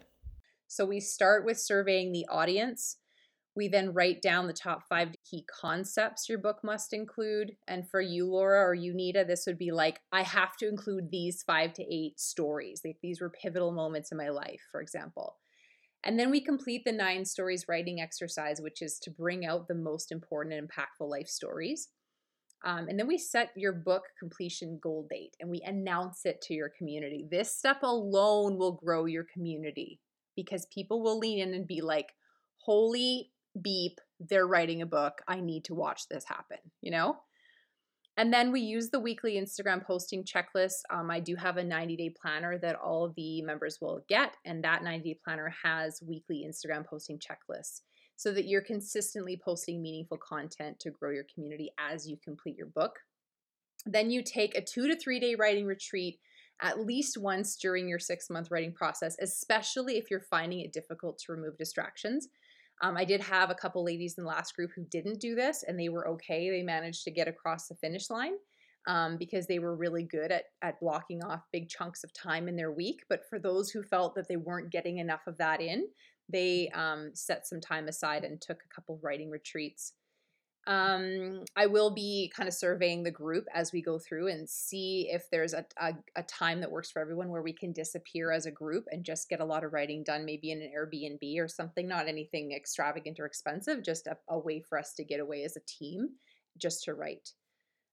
So 0.67 0.85
we 0.85 1.01
start 1.01 1.43
with 1.43 1.59
surveying 1.59 2.13
the 2.13 2.27
audience. 2.29 2.95
We 3.57 3.67
then 3.67 3.91
write 3.91 4.21
down 4.21 4.47
the 4.47 4.53
top 4.53 4.83
five 4.87 5.09
key 5.29 5.45
concepts 5.51 6.29
your 6.29 6.39
book 6.39 6.59
must 6.63 6.93
include. 6.93 7.57
And 7.67 7.89
for 7.89 7.99
you, 7.99 8.25
Laura, 8.25 8.65
or 8.65 8.73
you, 8.73 8.93
Nita, 8.93 9.25
this 9.27 9.45
would 9.47 9.57
be 9.57 9.71
like, 9.71 9.99
I 10.13 10.21
have 10.21 10.55
to 10.57 10.69
include 10.69 11.11
these 11.11 11.43
five 11.43 11.73
to 11.73 11.83
eight 11.93 12.21
stories. 12.21 12.83
Like 12.85 12.99
these 13.01 13.19
were 13.19 13.29
pivotal 13.29 13.73
moments 13.73 14.13
in 14.13 14.17
my 14.17 14.29
life, 14.29 14.61
for 14.71 14.79
example. 14.79 15.35
And 16.05 16.17
then 16.17 16.31
we 16.31 16.41
complete 16.41 16.83
the 16.85 16.91
nine 16.91 17.25
stories 17.25 17.65
writing 17.67 17.99
exercise, 17.99 18.61
which 18.61 18.81
is 18.81 18.99
to 18.99 19.11
bring 19.11 19.45
out 19.45 19.67
the 19.67 19.75
most 19.75 20.11
important 20.11 20.55
and 20.55 20.69
impactful 20.69 21.09
life 21.09 21.27
stories. 21.27 21.89
Um, 22.65 22.87
and 22.89 22.99
then 22.99 23.07
we 23.07 23.17
set 23.17 23.51
your 23.55 23.73
book 23.73 24.03
completion 24.17 24.79
goal 24.81 25.07
date 25.09 25.35
and 25.39 25.49
we 25.49 25.61
announce 25.61 26.25
it 26.25 26.41
to 26.43 26.53
your 26.53 26.69
community. 26.77 27.25
This 27.29 27.55
step 27.55 27.83
alone 27.83 28.57
will 28.57 28.73
grow 28.73 29.05
your 29.05 29.25
community 29.31 29.99
because 30.35 30.65
people 30.73 31.01
will 31.01 31.17
lean 31.17 31.39
in 31.39 31.53
and 31.53 31.67
be 31.67 31.81
like, 31.81 32.13
holy 32.57 33.31
beep, 33.61 33.99
they're 34.19 34.47
writing 34.47 34.81
a 34.81 34.85
book. 34.85 35.21
I 35.27 35.39
need 35.39 35.65
to 35.65 35.75
watch 35.75 36.07
this 36.09 36.25
happen, 36.25 36.57
you 36.81 36.91
know? 36.91 37.17
And 38.19 38.33
then 38.33 38.51
we 38.51 38.59
use 38.59 38.89
the 38.89 38.99
weekly 38.99 39.35
Instagram 39.35 39.81
posting 39.81 40.25
checklist. 40.25 40.81
Um, 40.89 41.09
I 41.09 41.21
do 41.21 41.37
have 41.37 41.55
a 41.55 41.63
90 41.63 41.95
day 41.95 42.09
planner 42.09 42.57
that 42.57 42.75
all 42.75 43.13
the 43.15 43.41
members 43.43 43.77
will 43.79 44.03
get, 44.09 44.35
and 44.43 44.61
that 44.61 44.83
90 44.83 45.13
day 45.13 45.19
planner 45.23 45.55
has 45.63 46.01
weekly 46.05 46.45
Instagram 46.45 46.85
posting 46.85 47.17
checklists 47.17 47.79
so 48.17 48.33
that 48.33 48.45
you're 48.45 48.59
consistently 48.59 49.39
posting 49.41 49.81
meaningful 49.81 50.17
content 50.17 50.77
to 50.81 50.91
grow 50.91 51.11
your 51.11 51.23
community 51.33 51.69
as 51.79 52.09
you 52.09 52.17
complete 52.21 52.57
your 52.57 52.67
book. 52.67 52.99
Then 53.85 54.11
you 54.11 54.21
take 54.21 54.53
a 54.53 54.61
two 54.61 54.89
to 54.89 54.97
three 54.97 55.21
day 55.21 55.35
writing 55.35 55.65
retreat 55.65 56.19
at 56.61 56.85
least 56.85 57.17
once 57.17 57.55
during 57.55 57.87
your 57.87 57.99
six 57.99 58.29
month 58.29 58.51
writing 58.51 58.73
process, 58.73 59.15
especially 59.21 59.97
if 59.97 60.11
you're 60.11 60.19
finding 60.19 60.59
it 60.59 60.73
difficult 60.73 61.19
to 61.19 61.31
remove 61.31 61.57
distractions. 61.57 62.27
Um, 62.81 62.95
I 62.95 63.05
did 63.05 63.21
have 63.21 63.49
a 63.49 63.55
couple 63.55 63.83
ladies 63.83 64.17
in 64.17 64.23
the 64.23 64.29
last 64.29 64.55
group 64.55 64.71
who 64.75 64.85
didn't 64.85 65.19
do 65.19 65.35
this 65.35 65.63
and 65.67 65.79
they 65.79 65.89
were 65.89 66.07
okay. 66.09 66.49
They 66.49 66.63
managed 66.63 67.03
to 67.03 67.11
get 67.11 67.27
across 67.27 67.67
the 67.67 67.75
finish 67.75 68.09
line 68.09 68.33
um, 68.87 69.17
because 69.17 69.47
they 69.47 69.59
were 69.59 69.75
really 69.75 70.03
good 70.03 70.31
at, 70.31 70.45
at 70.61 70.79
blocking 70.79 71.23
off 71.23 71.41
big 71.51 71.69
chunks 71.69 72.03
of 72.03 72.13
time 72.13 72.47
in 72.47 72.55
their 72.55 72.71
week. 72.71 73.03
But 73.09 73.21
for 73.29 73.37
those 73.37 73.69
who 73.69 73.83
felt 73.83 74.15
that 74.15 74.27
they 74.27 74.37
weren't 74.37 74.71
getting 74.71 74.97
enough 74.97 75.27
of 75.27 75.37
that 75.37 75.61
in, 75.61 75.87
they 76.29 76.69
um, 76.69 77.11
set 77.13 77.47
some 77.47 77.59
time 77.59 77.87
aside 77.87 78.23
and 78.23 78.39
took 78.39 78.61
a 78.63 78.73
couple 78.73 78.99
writing 79.01 79.29
retreats 79.29 79.93
um, 80.69 81.45
I 81.55 81.65
will 81.65 81.89
be 81.89 82.31
kind 82.35 82.47
of 82.47 82.53
surveying 82.53 83.01
the 83.01 83.09
group 83.09 83.47
as 83.55 83.73
we 83.73 83.81
go 83.81 83.97
through 83.97 84.27
and 84.27 84.47
see 84.47 85.09
if 85.11 85.27
there's 85.31 85.55
a, 85.55 85.65
a, 85.81 85.95
a, 86.15 86.21
time 86.21 86.61
that 86.61 86.71
works 86.71 86.91
for 86.91 87.01
everyone 87.01 87.29
where 87.29 87.41
we 87.41 87.53
can 87.53 87.73
disappear 87.73 88.31
as 88.31 88.45
a 88.45 88.51
group 88.51 88.85
and 88.91 89.03
just 89.03 89.29
get 89.29 89.39
a 89.39 89.45
lot 89.45 89.63
of 89.63 89.73
writing 89.73 90.03
done, 90.03 90.25
maybe 90.25 90.51
in 90.51 90.61
an 90.61 90.71
Airbnb 90.77 91.39
or 91.39 91.47
something, 91.47 91.87
not 91.87 92.07
anything 92.07 92.51
extravagant 92.51 93.19
or 93.19 93.25
expensive, 93.25 93.83
just 93.83 94.05
a, 94.05 94.15
a 94.29 94.37
way 94.37 94.61
for 94.61 94.77
us 94.77 94.93
to 94.93 95.03
get 95.03 95.19
away 95.19 95.43
as 95.43 95.57
a 95.57 95.61
team 95.65 96.09
just 96.55 96.83
to 96.83 96.93
write. 96.93 97.31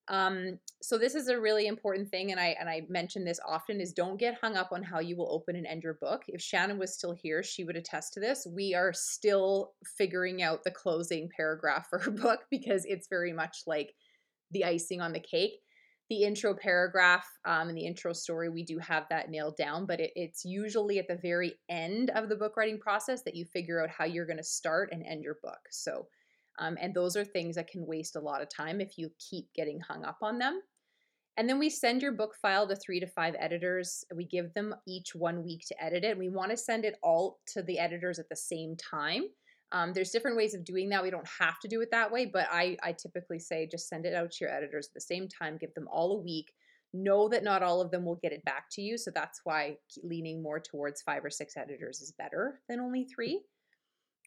Um, 0.08 0.58
so 0.82 0.98
this 0.98 1.14
is 1.14 1.28
a 1.28 1.40
really 1.40 1.66
important 1.66 2.10
thing, 2.10 2.30
and 2.30 2.38
I 2.38 2.56
and 2.60 2.68
I 2.68 2.82
mention 2.88 3.24
this 3.24 3.40
often 3.46 3.80
is 3.80 3.92
don't 3.92 4.18
get 4.18 4.38
hung 4.40 4.56
up 4.56 4.70
on 4.72 4.82
how 4.82 5.00
you 5.00 5.16
will 5.16 5.32
open 5.32 5.56
and 5.56 5.66
end 5.66 5.82
your 5.82 5.94
book. 5.94 6.22
If 6.28 6.40
Shannon 6.40 6.78
was 6.78 6.94
still 6.94 7.12
here, 7.12 7.42
she 7.42 7.64
would 7.64 7.76
attest 7.76 8.12
to 8.14 8.20
this. 8.20 8.46
We 8.48 8.74
are 8.74 8.92
still 8.92 9.72
figuring 9.98 10.42
out 10.42 10.62
the 10.62 10.70
closing 10.70 11.28
paragraph 11.36 11.86
for 11.90 11.98
her 11.98 12.10
book 12.10 12.40
because 12.50 12.84
it's 12.84 13.08
very 13.08 13.32
much 13.32 13.62
like 13.66 13.94
the 14.52 14.64
icing 14.64 15.00
on 15.00 15.12
the 15.12 15.20
cake. 15.20 15.58
The 16.08 16.22
intro 16.22 16.54
paragraph 16.54 17.26
um, 17.44 17.68
and 17.68 17.76
the 17.76 17.84
intro 17.84 18.12
story, 18.12 18.48
we 18.48 18.62
do 18.62 18.78
have 18.78 19.06
that 19.10 19.28
nailed 19.28 19.56
down, 19.56 19.86
but 19.86 19.98
it, 19.98 20.12
it's 20.14 20.44
usually 20.44 21.00
at 21.00 21.08
the 21.08 21.18
very 21.20 21.54
end 21.68 22.10
of 22.10 22.28
the 22.28 22.36
book 22.36 22.56
writing 22.56 22.78
process 22.78 23.22
that 23.22 23.34
you 23.34 23.44
figure 23.44 23.82
out 23.82 23.90
how 23.90 24.04
you're 24.04 24.24
going 24.24 24.36
to 24.36 24.44
start 24.44 24.90
and 24.92 25.04
end 25.04 25.24
your 25.24 25.38
book. 25.42 25.58
So 25.72 26.06
um, 26.58 26.76
and 26.80 26.94
those 26.94 27.16
are 27.16 27.24
things 27.24 27.56
that 27.56 27.68
can 27.68 27.86
waste 27.86 28.16
a 28.16 28.20
lot 28.20 28.42
of 28.42 28.48
time 28.54 28.80
if 28.80 28.96
you 28.96 29.10
keep 29.18 29.46
getting 29.54 29.80
hung 29.80 30.04
up 30.04 30.18
on 30.22 30.38
them. 30.38 30.60
And 31.36 31.48
then 31.48 31.58
we 31.58 31.68
send 31.68 32.00
your 32.00 32.12
book 32.12 32.34
file 32.40 32.66
to 32.66 32.74
three 32.74 32.98
to 32.98 33.06
five 33.06 33.34
editors. 33.38 34.04
We 34.14 34.24
give 34.24 34.54
them 34.54 34.74
each 34.86 35.14
one 35.14 35.44
week 35.44 35.64
to 35.68 35.84
edit 35.84 36.02
it. 36.02 36.16
We 36.16 36.30
want 36.30 36.50
to 36.50 36.56
send 36.56 36.86
it 36.86 36.96
all 37.02 37.40
to 37.48 37.62
the 37.62 37.78
editors 37.78 38.18
at 38.18 38.28
the 38.30 38.36
same 38.36 38.74
time. 38.76 39.24
Um, 39.72 39.92
there's 39.92 40.10
different 40.10 40.36
ways 40.36 40.54
of 40.54 40.64
doing 40.64 40.88
that. 40.90 41.02
We 41.02 41.10
don't 41.10 41.28
have 41.40 41.58
to 41.60 41.68
do 41.68 41.80
it 41.82 41.90
that 41.90 42.10
way, 42.10 42.24
but 42.24 42.46
I, 42.50 42.76
I 42.82 42.92
typically 42.92 43.38
say 43.38 43.68
just 43.70 43.88
send 43.88 44.06
it 44.06 44.14
out 44.14 44.30
to 44.32 44.44
your 44.44 44.54
editors 44.54 44.86
at 44.86 44.94
the 44.94 45.00
same 45.00 45.28
time, 45.28 45.58
give 45.58 45.74
them 45.74 45.88
all 45.90 46.12
a 46.12 46.22
week. 46.22 46.52
Know 46.94 47.28
that 47.28 47.44
not 47.44 47.62
all 47.62 47.82
of 47.82 47.90
them 47.90 48.04
will 48.04 48.18
get 48.22 48.32
it 48.32 48.44
back 48.44 48.66
to 48.72 48.80
you. 48.80 48.96
So 48.96 49.10
that's 49.14 49.40
why 49.44 49.76
leaning 50.02 50.42
more 50.42 50.60
towards 50.60 51.02
five 51.02 51.24
or 51.24 51.30
six 51.30 51.56
editors 51.56 52.00
is 52.00 52.12
better 52.12 52.60
than 52.68 52.80
only 52.80 53.04
three. 53.04 53.42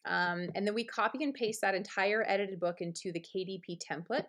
Um, 0.06 0.48
and 0.54 0.66
then 0.66 0.74
we 0.74 0.84
copy 0.84 1.22
and 1.22 1.34
paste 1.34 1.60
that 1.62 1.74
entire 1.74 2.24
edited 2.26 2.58
book 2.58 2.80
into 2.80 3.12
the 3.12 3.20
KDP 3.20 3.78
template. 3.78 4.26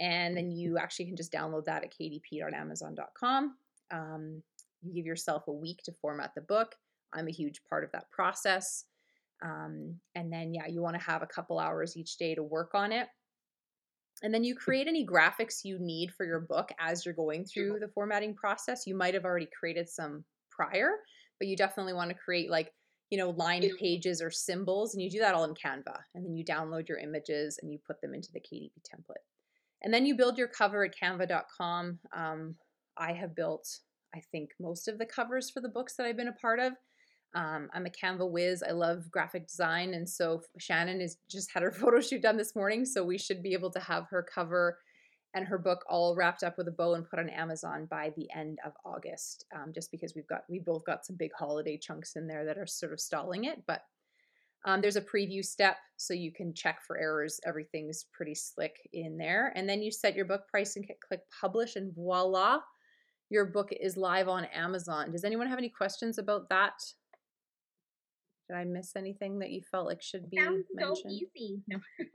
And 0.00 0.36
then 0.36 0.50
you 0.50 0.78
actually 0.78 1.06
can 1.06 1.16
just 1.16 1.32
download 1.32 1.64
that 1.64 1.82
at 1.82 1.92
kdp.amazon.com. 1.92 3.56
Um, 3.90 4.42
you 4.82 4.94
give 4.94 5.06
yourself 5.06 5.48
a 5.48 5.52
week 5.52 5.82
to 5.84 5.92
format 6.00 6.32
the 6.34 6.42
book. 6.42 6.76
I'm 7.12 7.26
a 7.26 7.32
huge 7.32 7.60
part 7.68 7.84
of 7.84 7.92
that 7.92 8.10
process. 8.10 8.84
Um, 9.42 9.94
and 10.14 10.32
then, 10.32 10.54
yeah, 10.54 10.66
you 10.66 10.82
want 10.82 10.96
to 10.96 11.02
have 11.02 11.22
a 11.22 11.26
couple 11.26 11.58
hours 11.58 11.96
each 11.96 12.16
day 12.16 12.34
to 12.34 12.42
work 12.42 12.72
on 12.74 12.92
it. 12.92 13.08
And 14.22 14.34
then 14.34 14.42
you 14.42 14.54
create 14.54 14.88
any 14.88 15.06
graphics 15.06 15.64
you 15.64 15.78
need 15.78 16.12
for 16.12 16.26
your 16.26 16.40
book 16.40 16.70
as 16.80 17.04
you're 17.04 17.14
going 17.14 17.44
through 17.44 17.78
the 17.80 17.88
formatting 17.88 18.34
process. 18.34 18.86
You 18.86 18.96
might 18.96 19.14
have 19.14 19.24
already 19.24 19.48
created 19.58 19.88
some 19.88 20.24
prior, 20.50 20.90
but 21.38 21.46
you 21.46 21.56
definitely 21.56 21.92
want 21.92 22.10
to 22.10 22.16
create 22.16 22.50
like 22.50 22.72
you 23.10 23.18
know, 23.18 23.30
lined 23.30 23.70
pages 23.78 24.20
or 24.20 24.30
symbols, 24.30 24.94
and 24.94 25.02
you 25.02 25.10
do 25.10 25.18
that 25.20 25.34
all 25.34 25.44
in 25.44 25.54
Canva. 25.54 25.96
And 26.14 26.24
then 26.24 26.34
you 26.34 26.44
download 26.44 26.88
your 26.88 26.98
images 26.98 27.58
and 27.62 27.72
you 27.72 27.78
put 27.86 28.00
them 28.00 28.14
into 28.14 28.30
the 28.32 28.40
KDP 28.40 28.70
template. 28.82 29.24
And 29.82 29.94
then 29.94 30.04
you 30.04 30.16
build 30.16 30.36
your 30.36 30.48
cover 30.48 30.84
at 30.84 30.94
canva.com. 31.00 31.98
Um, 32.14 32.56
I 32.96 33.12
have 33.12 33.34
built, 33.34 33.68
I 34.14 34.20
think, 34.32 34.50
most 34.60 34.88
of 34.88 34.98
the 34.98 35.06
covers 35.06 35.50
for 35.50 35.60
the 35.60 35.68
books 35.68 35.94
that 35.96 36.06
I've 36.06 36.16
been 36.16 36.28
a 36.28 36.32
part 36.32 36.58
of. 36.58 36.72
Um, 37.34 37.68
I'm 37.72 37.86
a 37.86 37.90
Canva 37.90 38.30
whiz. 38.30 38.62
I 38.66 38.72
love 38.72 39.10
graphic 39.10 39.46
design. 39.46 39.94
And 39.94 40.08
so 40.08 40.42
Shannon 40.58 41.00
has 41.00 41.18
just 41.30 41.52
had 41.52 41.62
her 41.62 41.70
photo 41.72 42.00
shoot 42.00 42.22
done 42.22 42.36
this 42.36 42.56
morning. 42.56 42.84
So 42.84 43.04
we 43.04 43.18
should 43.18 43.42
be 43.42 43.52
able 43.52 43.70
to 43.70 43.80
have 43.80 44.06
her 44.10 44.22
cover 44.22 44.78
and 45.34 45.46
her 45.46 45.58
book 45.58 45.84
all 45.88 46.16
wrapped 46.16 46.42
up 46.42 46.56
with 46.56 46.68
a 46.68 46.72
bow 46.72 46.94
and 46.94 47.08
put 47.08 47.18
on 47.18 47.28
Amazon 47.28 47.86
by 47.90 48.12
the 48.16 48.28
end 48.34 48.58
of 48.64 48.72
August. 48.84 49.44
Um, 49.54 49.72
just 49.74 49.90
because 49.90 50.14
we've 50.14 50.26
got 50.26 50.44
we 50.48 50.58
both 50.58 50.84
got 50.84 51.04
some 51.04 51.16
big 51.16 51.32
holiday 51.38 51.76
chunks 51.76 52.16
in 52.16 52.26
there 52.26 52.44
that 52.44 52.58
are 52.58 52.66
sort 52.66 52.92
of 52.92 53.00
stalling 53.00 53.44
it, 53.44 53.62
but 53.66 53.82
um, 54.64 54.80
there's 54.80 54.96
a 54.96 55.02
preview 55.02 55.44
step 55.44 55.76
so 55.96 56.14
you 56.14 56.32
can 56.32 56.52
check 56.52 56.80
for 56.86 56.98
errors. 56.98 57.40
Everything's 57.46 58.06
pretty 58.12 58.34
slick 58.34 58.76
in 58.92 59.16
there, 59.16 59.52
and 59.54 59.68
then 59.68 59.82
you 59.82 59.92
set 59.92 60.16
your 60.16 60.24
book 60.24 60.48
price 60.48 60.76
and 60.76 60.88
click 61.06 61.20
publish, 61.40 61.76
and 61.76 61.94
voila, 61.94 62.60
your 63.30 63.44
book 63.44 63.70
is 63.78 63.96
live 63.96 64.28
on 64.28 64.46
Amazon. 64.46 65.12
Does 65.12 65.24
anyone 65.24 65.46
have 65.46 65.58
any 65.58 65.68
questions 65.68 66.18
about 66.18 66.48
that? 66.48 66.74
Did 68.48 68.56
I 68.56 68.64
miss 68.64 68.96
anything 68.96 69.38
that 69.40 69.50
you 69.50 69.60
felt 69.70 69.86
like 69.86 70.02
should 70.02 70.30
be 70.30 70.38
Sounds 70.38 70.64
mentioned? 70.74 70.96
so 71.04 71.10
easy. 71.10 71.62
No. 71.68 71.78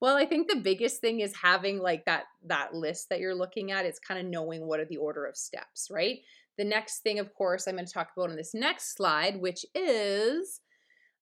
Well, 0.00 0.16
I 0.16 0.24
think 0.24 0.48
the 0.48 0.56
biggest 0.56 1.00
thing 1.00 1.20
is 1.20 1.34
having 1.42 1.78
like 1.78 2.04
that 2.06 2.24
that 2.46 2.74
list 2.74 3.08
that 3.10 3.20
you're 3.20 3.34
looking 3.34 3.70
at. 3.70 3.84
It's 3.84 3.98
kind 3.98 4.18
of 4.18 4.26
knowing 4.26 4.66
what 4.66 4.80
are 4.80 4.86
the 4.86 4.96
order 4.96 5.26
of 5.26 5.36
steps, 5.36 5.88
right? 5.90 6.20
The 6.56 6.64
next 6.64 7.00
thing, 7.00 7.18
of 7.18 7.32
course, 7.34 7.66
I'm 7.66 7.74
going 7.74 7.86
to 7.86 7.92
talk 7.92 8.08
about 8.16 8.30
on 8.30 8.36
this 8.36 8.52
next 8.54 8.96
slide, 8.96 9.40
which 9.40 9.64
is 9.74 10.60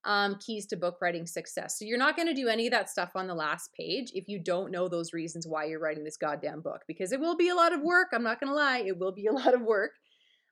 um, 0.05 0.37
keys 0.45 0.67
to 0.67 0.77
book 0.77 0.99
writing 1.03 1.27
success. 1.27 1.79
So 1.79 1.85
you're 1.85 1.99
not 1.99 2.17
going 2.17 2.29
to 2.29 2.35
do 2.35 2.49
any 2.49 2.67
of 2.67 2.73
that 2.73 2.89
stuff 2.89 3.11
on 3.15 3.27
the 3.27 3.35
last 3.35 3.71
page 3.79 4.11
if 4.15 4.29
you 4.29 4.43
don't 4.43 4.71
know 4.71 4.89
those 4.89 5.13
reasons 5.13 5.47
why 5.47 5.65
you're 5.65 5.81
writing 5.81 6.05
this 6.05 6.17
goddamn 6.17 6.61
book, 6.61 6.83
because 6.87 7.13
it 7.13 7.21
will 7.21 7.37
be 7.37 7.49
a 7.49 7.55
lot 7.55 7.73
of 7.73 7.83
work. 7.83 8.09
I'm 8.13 8.23
not 8.23 8.41
going 8.41 8.51
to 8.51 8.57
lie, 8.57 8.85
it 8.87 8.99
will 8.99 9.13
be 9.13 9.27
a 9.27 9.33
lot 9.35 9.55
of 9.55 9.63
work. 9.63 9.93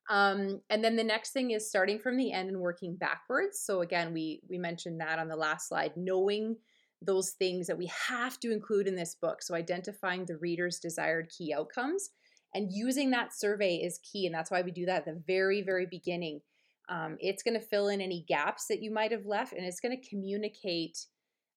Um, 0.08 0.60
and 0.70 0.84
then 0.84 0.94
the 0.94 1.04
next 1.04 1.32
thing 1.32 1.50
is 1.50 1.68
starting 1.68 1.98
from 1.98 2.16
the 2.16 2.32
end 2.32 2.48
and 2.48 2.60
working 2.60 2.96
backwards. 2.96 3.60
So 3.60 3.80
again, 3.80 4.12
we 4.12 4.40
we 4.48 4.58
mentioned 4.58 5.00
that 5.00 5.18
on 5.18 5.28
the 5.28 5.36
last 5.36 5.68
slide, 5.68 5.92
knowing 5.96 6.56
those 7.02 7.30
things 7.30 7.66
that 7.66 7.78
we 7.78 7.90
have 8.08 8.40
to 8.40 8.52
include 8.52 8.88
in 8.88 8.96
this 8.96 9.14
book. 9.14 9.42
So, 9.42 9.54
identifying 9.54 10.24
the 10.24 10.38
reader's 10.38 10.78
desired 10.78 11.30
key 11.36 11.54
outcomes 11.54 12.10
and 12.56 12.72
using 12.72 13.10
that 13.10 13.34
survey 13.34 13.76
is 13.76 14.00
key. 14.00 14.24
And 14.24 14.34
that's 14.34 14.50
why 14.50 14.62
we 14.62 14.70
do 14.70 14.86
that 14.86 15.00
at 15.00 15.04
the 15.04 15.22
very, 15.26 15.62
very 15.62 15.86
beginning. 15.90 16.40
Um, 16.88 17.18
it's 17.20 17.42
going 17.42 17.58
to 17.58 17.66
fill 17.66 17.88
in 17.88 18.00
any 18.00 18.24
gaps 18.26 18.66
that 18.68 18.82
you 18.82 18.90
might 18.90 19.12
have 19.12 19.26
left 19.26 19.52
and 19.52 19.66
it's 19.66 19.80
going 19.80 19.94
to 19.94 20.08
communicate. 20.08 20.96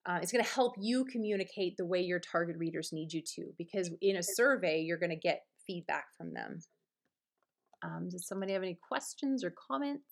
Uh, 0.06 0.20
it's 0.22 0.32
going 0.32 0.44
to 0.44 0.52
help 0.52 0.74
you 0.78 1.06
communicate 1.06 1.78
the 1.78 1.86
way 1.86 2.02
your 2.02 2.20
target 2.20 2.58
readers 2.58 2.92
need 2.92 3.14
you 3.14 3.22
to, 3.36 3.54
because 3.58 3.90
in 4.02 4.18
a 4.18 4.24
survey, 4.24 4.82
you're 4.82 4.98
going 4.98 5.10
to 5.10 5.16
get 5.16 5.44
feedback 5.66 6.06
from 6.18 6.34
them. 6.34 6.60
Um, 7.82 8.10
does 8.10 8.28
somebody 8.28 8.52
have 8.52 8.64
any 8.64 8.78
questions 8.86 9.44
or 9.44 9.54
comments? 9.70 10.04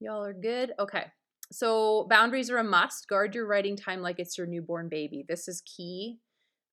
Y'all 0.00 0.24
are 0.24 0.32
good? 0.32 0.72
Okay. 0.80 1.04
So 1.50 2.06
boundaries 2.10 2.50
are 2.50 2.58
a 2.58 2.64
must. 2.64 3.08
Guard 3.08 3.34
your 3.34 3.46
writing 3.46 3.76
time 3.76 4.02
like 4.02 4.18
it's 4.18 4.36
your 4.36 4.46
newborn 4.46 4.88
baby. 4.88 5.24
This 5.26 5.48
is 5.48 5.62
key. 5.62 6.18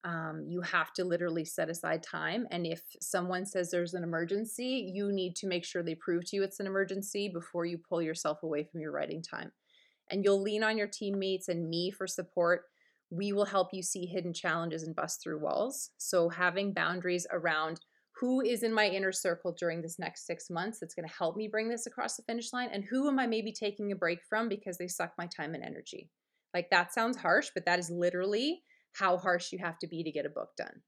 Um, 0.03 0.45
you 0.47 0.61
have 0.61 0.93
to 0.93 1.03
literally 1.03 1.45
set 1.45 1.69
aside 1.69 2.03
time. 2.03 2.45
And 2.51 2.67
if 2.67 2.81
someone 3.01 3.45
says 3.45 3.71
there's 3.71 3.95
an 3.95 4.03
emergency, 4.03 4.91
you 4.93 5.11
need 5.11 5.35
to 5.37 5.47
make 5.47 5.65
sure 5.65 5.81
they 5.81 5.95
prove 5.95 6.25
to 6.25 6.35
you 6.35 6.43
it's 6.43 6.59
an 6.59 6.67
emergency 6.67 7.27
before 7.27 7.65
you 7.65 7.77
pull 7.77 8.01
yourself 8.01 8.43
away 8.43 8.65
from 8.65 8.81
your 8.81 8.91
writing 8.91 9.23
time. 9.23 9.51
And 10.11 10.23
you'll 10.23 10.41
lean 10.41 10.63
on 10.63 10.77
your 10.77 10.87
teammates 10.87 11.47
and 11.47 11.67
me 11.67 11.89
for 11.89 12.05
support. 12.05 12.65
We 13.09 13.33
will 13.33 13.45
help 13.45 13.69
you 13.73 13.81
see 13.81 14.05
hidden 14.05 14.33
challenges 14.33 14.83
and 14.83 14.95
bust 14.95 15.23
through 15.23 15.39
walls. 15.39 15.89
So 15.97 16.29
having 16.29 16.73
boundaries 16.73 17.25
around 17.31 17.79
who 18.19 18.41
is 18.41 18.63
in 18.63 18.73
my 18.73 18.87
inner 18.87 19.11
circle 19.11 19.51
during 19.51 19.81
this 19.81 19.99
next 19.99 20.25
six 20.25 20.49
months 20.49 20.79
that's 20.79 20.95
going 20.95 21.07
to 21.07 21.13
help 21.13 21.35
me 21.35 21.47
bring 21.47 21.67
this 21.67 21.85
across 21.85 22.15
the 22.15 22.23
finish 22.23 22.53
line 22.53 22.69
and 22.71 22.83
who 22.83 23.07
am 23.07 23.19
i 23.19 23.27
maybe 23.27 23.51
taking 23.51 23.91
a 23.91 23.95
break 23.95 24.19
from 24.29 24.47
because 24.47 24.77
they 24.77 24.87
suck 24.87 25.11
my 25.17 25.27
time 25.27 25.53
and 25.53 25.63
energy? 25.63 26.09
Like 26.53 26.69
that 26.69 26.93
sounds 26.93 27.17
harsh 27.17 27.49
but 27.53 27.65
that 27.65 27.79
is 27.79 27.89
literally 27.89 28.63
how 28.93 29.17
harsh 29.17 29.51
you 29.51 29.59
have 29.59 29.77
to 29.79 29.87
be 29.87 30.03
to 30.03 30.11
get 30.11 30.25
a 30.25 30.29
book 30.29 30.49
done. 30.57 30.81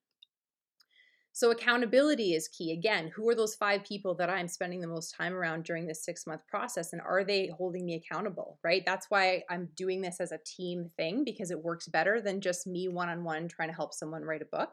So 1.33 1.51
accountability 1.51 2.33
is 2.33 2.47
key. 2.47 2.71
Again 2.71 3.11
who 3.13 3.27
are 3.29 3.35
those 3.35 3.55
five 3.55 3.83
people 3.83 4.15
that 4.15 4.29
i'm 4.29 4.47
spending 4.47 4.79
the 4.79 4.87
most 4.87 5.13
time 5.13 5.33
around 5.33 5.65
during 5.65 5.85
this 5.85 6.05
six 6.05 6.25
month 6.25 6.41
process 6.47 6.93
and 6.93 7.01
are 7.01 7.25
they 7.25 7.51
holding 7.57 7.85
me 7.85 7.95
accountable 7.95 8.57
right? 8.63 8.83
That's 8.85 9.07
why 9.09 9.43
i'm 9.49 9.67
doing 9.75 9.99
this 10.01 10.21
as 10.21 10.31
a 10.31 10.39
team 10.45 10.91
thing 10.95 11.25
because 11.25 11.51
it 11.51 11.61
works 11.61 11.89
better 11.89 12.21
than 12.21 12.39
just 12.39 12.67
me 12.67 12.87
one-on-one 12.87 13.49
trying 13.49 13.69
to 13.69 13.75
help 13.75 13.93
someone 13.93 14.23
write 14.23 14.41
a 14.41 14.57
book 14.57 14.69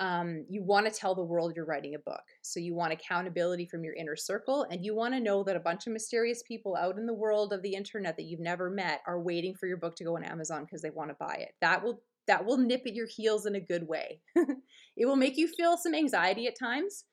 um, 0.00 0.46
you 0.48 0.62
want 0.62 0.86
to 0.86 0.98
tell 0.98 1.14
the 1.14 1.22
world 1.22 1.52
you're 1.54 1.66
writing 1.66 1.94
a 1.94 1.98
book. 1.98 2.22
So 2.40 2.58
you 2.58 2.74
want 2.74 2.94
accountability 2.94 3.66
from 3.66 3.84
your 3.84 3.92
inner 3.92 4.16
circle, 4.16 4.66
and 4.70 4.82
you 4.82 4.94
want 4.94 5.12
to 5.12 5.20
know 5.20 5.44
that 5.44 5.56
a 5.56 5.60
bunch 5.60 5.86
of 5.86 5.92
mysterious 5.92 6.42
people 6.42 6.74
out 6.74 6.96
in 6.96 7.04
the 7.04 7.14
world 7.14 7.52
of 7.52 7.62
the 7.62 7.74
internet 7.74 8.16
that 8.16 8.24
you've 8.24 8.40
never 8.40 8.70
met 8.70 9.02
are 9.06 9.20
waiting 9.20 9.54
for 9.54 9.66
your 9.66 9.76
book 9.76 9.94
to 9.96 10.04
go 10.04 10.16
on 10.16 10.24
Amazon 10.24 10.64
because 10.64 10.80
they 10.80 10.90
want 10.90 11.10
to 11.10 11.16
buy 11.20 11.34
it. 11.40 11.54
That 11.60 11.84
will 11.84 12.02
that 12.26 12.46
will 12.46 12.58
nip 12.58 12.82
at 12.86 12.94
your 12.94 13.06
heels 13.06 13.44
in 13.44 13.56
a 13.56 13.60
good 13.60 13.86
way. 13.86 14.20
it 14.36 15.06
will 15.06 15.16
make 15.16 15.36
you 15.36 15.48
feel 15.48 15.76
some 15.76 15.94
anxiety 15.94 16.46
at 16.46 16.58
times. 16.58 17.04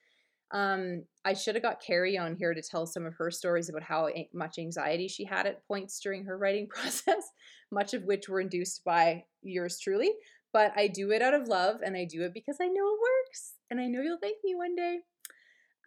Um, 0.51 1.03
I 1.25 1.33
should 1.33 1.55
have 1.55 1.63
got 1.63 1.81
Carrie 1.81 2.17
on 2.17 2.35
here 2.35 2.53
to 2.53 2.61
tell 2.61 2.85
some 2.85 3.05
of 3.05 3.15
her 3.15 3.31
stories 3.31 3.67
about 3.67 3.83
how 3.83 4.09
much 4.33 4.59
anxiety 4.59 5.09
she 5.09 5.25
had 5.25 5.45
at 5.45 5.67
points 5.67 5.99
during 5.99 6.23
her 6.25 6.37
writing 6.37 6.67
process, 6.73 7.31
much 7.69 7.93
of 7.93 8.03
which 8.03 8.29
were 8.29 8.39
induced 8.39 8.85
by 8.85 9.25
yours 9.41 9.79
truly 9.79 10.13
but 10.53 10.71
I 10.75 10.87
do 10.87 11.11
it 11.11 11.21
out 11.21 11.33
of 11.33 11.47
love 11.47 11.77
and 11.83 11.95
I 11.95 12.05
do 12.05 12.23
it 12.23 12.33
because 12.33 12.57
I 12.61 12.67
know 12.67 12.87
it 12.87 12.99
works 12.99 13.53
and 13.69 13.79
I 13.79 13.87
know 13.87 14.01
you'll 14.01 14.19
thank 14.21 14.37
me 14.43 14.55
one 14.55 14.75
day. 14.75 14.99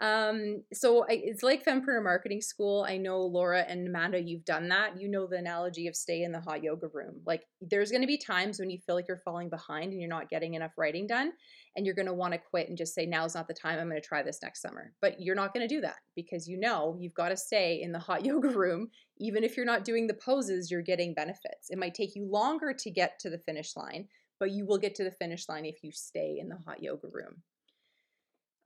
Um, 0.01 0.63
so 0.73 1.03
I, 1.03 1.21
it's 1.23 1.43
like 1.43 1.63
Fempreneur 1.63 2.03
Marketing 2.03 2.41
School. 2.41 2.87
I 2.89 2.97
know 2.97 3.21
Laura 3.21 3.61
and 3.61 3.87
Amanda, 3.87 4.21
you've 4.21 4.47
done 4.47 4.69
that. 4.71 4.99
You 4.99 5.09
know 5.09 5.27
the 5.27 5.37
analogy 5.37 5.89
of 5.89 5.95
stay 5.95 6.23
in 6.23 6.33
the 6.33 6.41
hot 6.41 6.63
yoga 6.63 6.89
room. 6.89 7.21
Like 7.27 7.43
there's 7.61 7.91
going 7.91 8.01
to 8.01 8.07
be 8.07 8.17
times 8.17 8.59
when 8.59 8.71
you 8.71 8.79
feel 8.79 8.95
like 8.95 9.07
you're 9.09 9.19
falling 9.19 9.51
behind 9.51 9.93
and 9.93 10.01
you're 10.01 10.09
not 10.09 10.31
getting 10.31 10.55
enough 10.55 10.73
writing 10.79 11.07
done, 11.07 11.33
and 11.77 11.85
you're 11.85 11.95
going 11.95 12.07
to 12.07 12.15
want 12.15 12.33
to 12.33 12.39
quit 12.39 12.71
and 12.71 12.79
just 12.79 12.95
say, 12.95 13.05
"Now's 13.05 13.35
not 13.35 13.47
the 13.47 13.53
time. 13.53 13.79
I'm 13.79 13.91
going 13.91 14.01
to 14.01 14.07
try 14.07 14.23
this 14.23 14.41
next 14.43 14.63
summer." 14.63 14.95
But 15.03 15.21
you're 15.21 15.37
not 15.37 15.53
going 15.53 15.69
to 15.69 15.75
do 15.75 15.83
that 15.83 15.97
because 16.17 16.49
you 16.49 16.59
know 16.59 16.97
you've 16.99 17.15
got 17.15 17.29
to 17.29 17.37
stay 17.37 17.83
in 17.83 17.93
the 17.93 17.99
hot 17.99 18.25
yoga 18.25 18.49
room, 18.49 18.89
even 19.19 19.45
if 19.45 19.55
you're 19.55 19.67
not 19.67 19.85
doing 19.85 20.07
the 20.07 20.15
poses. 20.15 20.71
You're 20.71 20.81
getting 20.81 21.13
benefits. 21.13 21.69
It 21.69 21.79
might 21.79 21.95
take 21.95 22.17
you 22.17 22.27
longer 22.27 22.73
to 22.73 22.91
get 22.91 23.19
to 23.21 23.29
the 23.29 23.39
finish 23.39 23.77
line, 23.77 24.09
but 24.41 24.51
you 24.51 24.67
will 24.67 24.79
get 24.79 24.97
to 24.97 25.05
the 25.05 25.11
finish 25.13 25.49
line 25.49 25.65
if 25.65 25.85
you 25.85 25.93
stay 25.93 26.39
in 26.41 26.49
the 26.49 26.57
hot 26.57 26.83
yoga 26.83 27.07
room. 27.13 27.43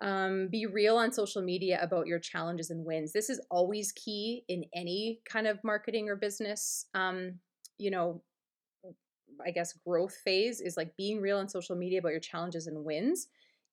Um, 0.00 0.48
be 0.50 0.66
real 0.66 0.96
on 0.96 1.12
social 1.12 1.42
media 1.42 1.78
about 1.82 2.06
your 2.06 2.18
challenges 2.18 2.70
and 2.70 2.84
wins. 2.84 3.12
This 3.12 3.28
is 3.28 3.40
always 3.50 3.92
key 3.92 4.44
in 4.48 4.64
any 4.74 5.20
kind 5.28 5.46
of 5.46 5.62
marketing 5.62 6.08
or 6.08 6.16
business, 6.16 6.86
um, 6.94 7.40
you 7.78 7.90
know, 7.90 8.22
I 9.44 9.50
guess 9.50 9.72
growth 9.86 10.14
phase 10.24 10.60
is 10.60 10.76
like 10.76 10.96
being 10.96 11.20
real 11.20 11.38
on 11.38 11.48
social 11.48 11.76
media 11.76 11.98
about 11.98 12.12
your 12.12 12.20
challenges 12.20 12.66
and 12.66 12.84
wins 12.84 13.28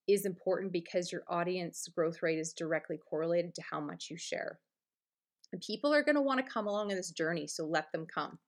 is 0.07 0.25
important 0.25 0.71
because 0.71 1.11
your 1.11 1.23
audience 1.27 1.87
growth 1.93 2.23
rate 2.23 2.39
is 2.39 2.53
directly 2.53 2.97
correlated 2.97 3.53
to 3.55 3.61
how 3.69 3.79
much 3.79 4.07
you 4.09 4.17
share. 4.17 4.59
And 5.53 5.61
people 5.61 5.93
are 5.93 6.03
going 6.03 6.15
to 6.15 6.21
want 6.21 6.43
to 6.43 6.51
come 6.51 6.67
along 6.67 6.91
in 6.91 6.97
this 6.97 7.11
journey, 7.11 7.45
so 7.45 7.65
let 7.65 7.91
them 7.91 8.05
come. 8.05 8.39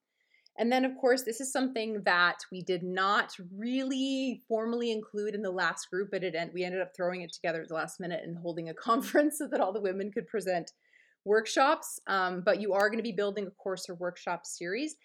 And 0.57 0.71
then, 0.71 0.85
of 0.85 0.95
course, 0.97 1.23
this 1.23 1.41
is 1.41 1.51
something 1.51 2.03
that 2.03 2.37
we 2.51 2.61
did 2.61 2.83
not 2.83 3.33
really 3.57 4.43
formally 4.47 4.91
include 4.91 5.33
in 5.33 5.41
the 5.41 5.51
last 5.51 5.89
group, 5.89 6.09
but 6.11 6.23
it 6.23 6.35
we 6.53 6.63
ended 6.63 6.81
up 6.81 6.91
throwing 6.95 7.21
it 7.21 7.33
together 7.33 7.61
at 7.61 7.69
the 7.69 7.73
last 7.73 7.99
minute 7.99 8.21
and 8.23 8.37
holding 8.37 8.69
a 8.69 8.73
conference 8.89 9.39
so 9.39 9.47
that 9.47 9.59
all 9.59 9.73
the 9.73 9.81
women 9.81 10.11
could 10.11 10.27
present 10.27 10.71
workshops. 11.25 11.99
Um, 12.07 12.41
but 12.45 12.61
you 12.61 12.73
are 12.73 12.89
going 12.89 12.99
to 12.99 13.03
be 13.03 13.11
building 13.11 13.47
a 13.47 13.51
course 13.51 13.89
or 13.89 13.95
workshop 13.95 14.45
series 14.45 14.95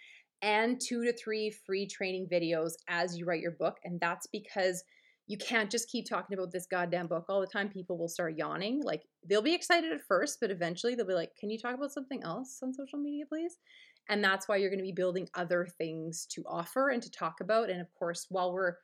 and 0.43 0.81
two 0.81 1.05
to 1.05 1.13
three 1.13 1.51
free 1.51 1.87
training 1.87 2.29
videos 2.31 2.73
as 2.89 3.17
you 3.17 3.25
write 3.25 3.41
your 3.41 3.53
book. 3.53 3.77
And 3.85 3.99
that's 4.01 4.27
because 4.27 4.85
you 5.27 5.37
can't 5.37 5.71
just 5.71 5.91
keep 5.91 6.09
talking 6.09 6.37
about 6.37 6.53
this 6.53 6.67
goddamn 6.67 7.07
book 7.07 7.27
all 7.29 7.41
the 7.41 7.47
time. 7.47 7.69
People 7.69 7.99
will 7.99 8.09
start 8.09 8.37
yawning. 8.37 8.83
Like 8.83 9.03
they'll 9.29 9.43
be 9.43 9.55
excited 9.55 9.93
at 9.93 10.01
first, 10.01 10.39
but 10.41 10.51
eventually 10.51 10.95
they'll 10.95 11.07
be 11.07 11.15
like, 11.15 11.37
Can 11.39 11.51
you 11.51 11.59
talk 11.59 11.75
about 11.75 11.93
something 11.93 12.23
else 12.23 12.59
on 12.63 12.73
social 12.73 12.99
media, 12.99 13.25
please? 13.27 13.57
And 14.09 14.25
that's 14.25 14.49
why 14.49 14.57
you're 14.57 14.71
going 14.71 14.79
to 14.79 14.85
be 14.85 14.93
building 14.93 15.29
other 15.35 15.67
things 15.67 16.27
to 16.31 16.43
offer 16.47 16.91
and 16.91 17.03
to 17.03 17.11
talk 17.11 17.41
about. 17.41 17.71
And 17.71 17.81
of 17.81 17.93
course, 17.95 18.27
while 18.29 18.53
we're 18.53 18.75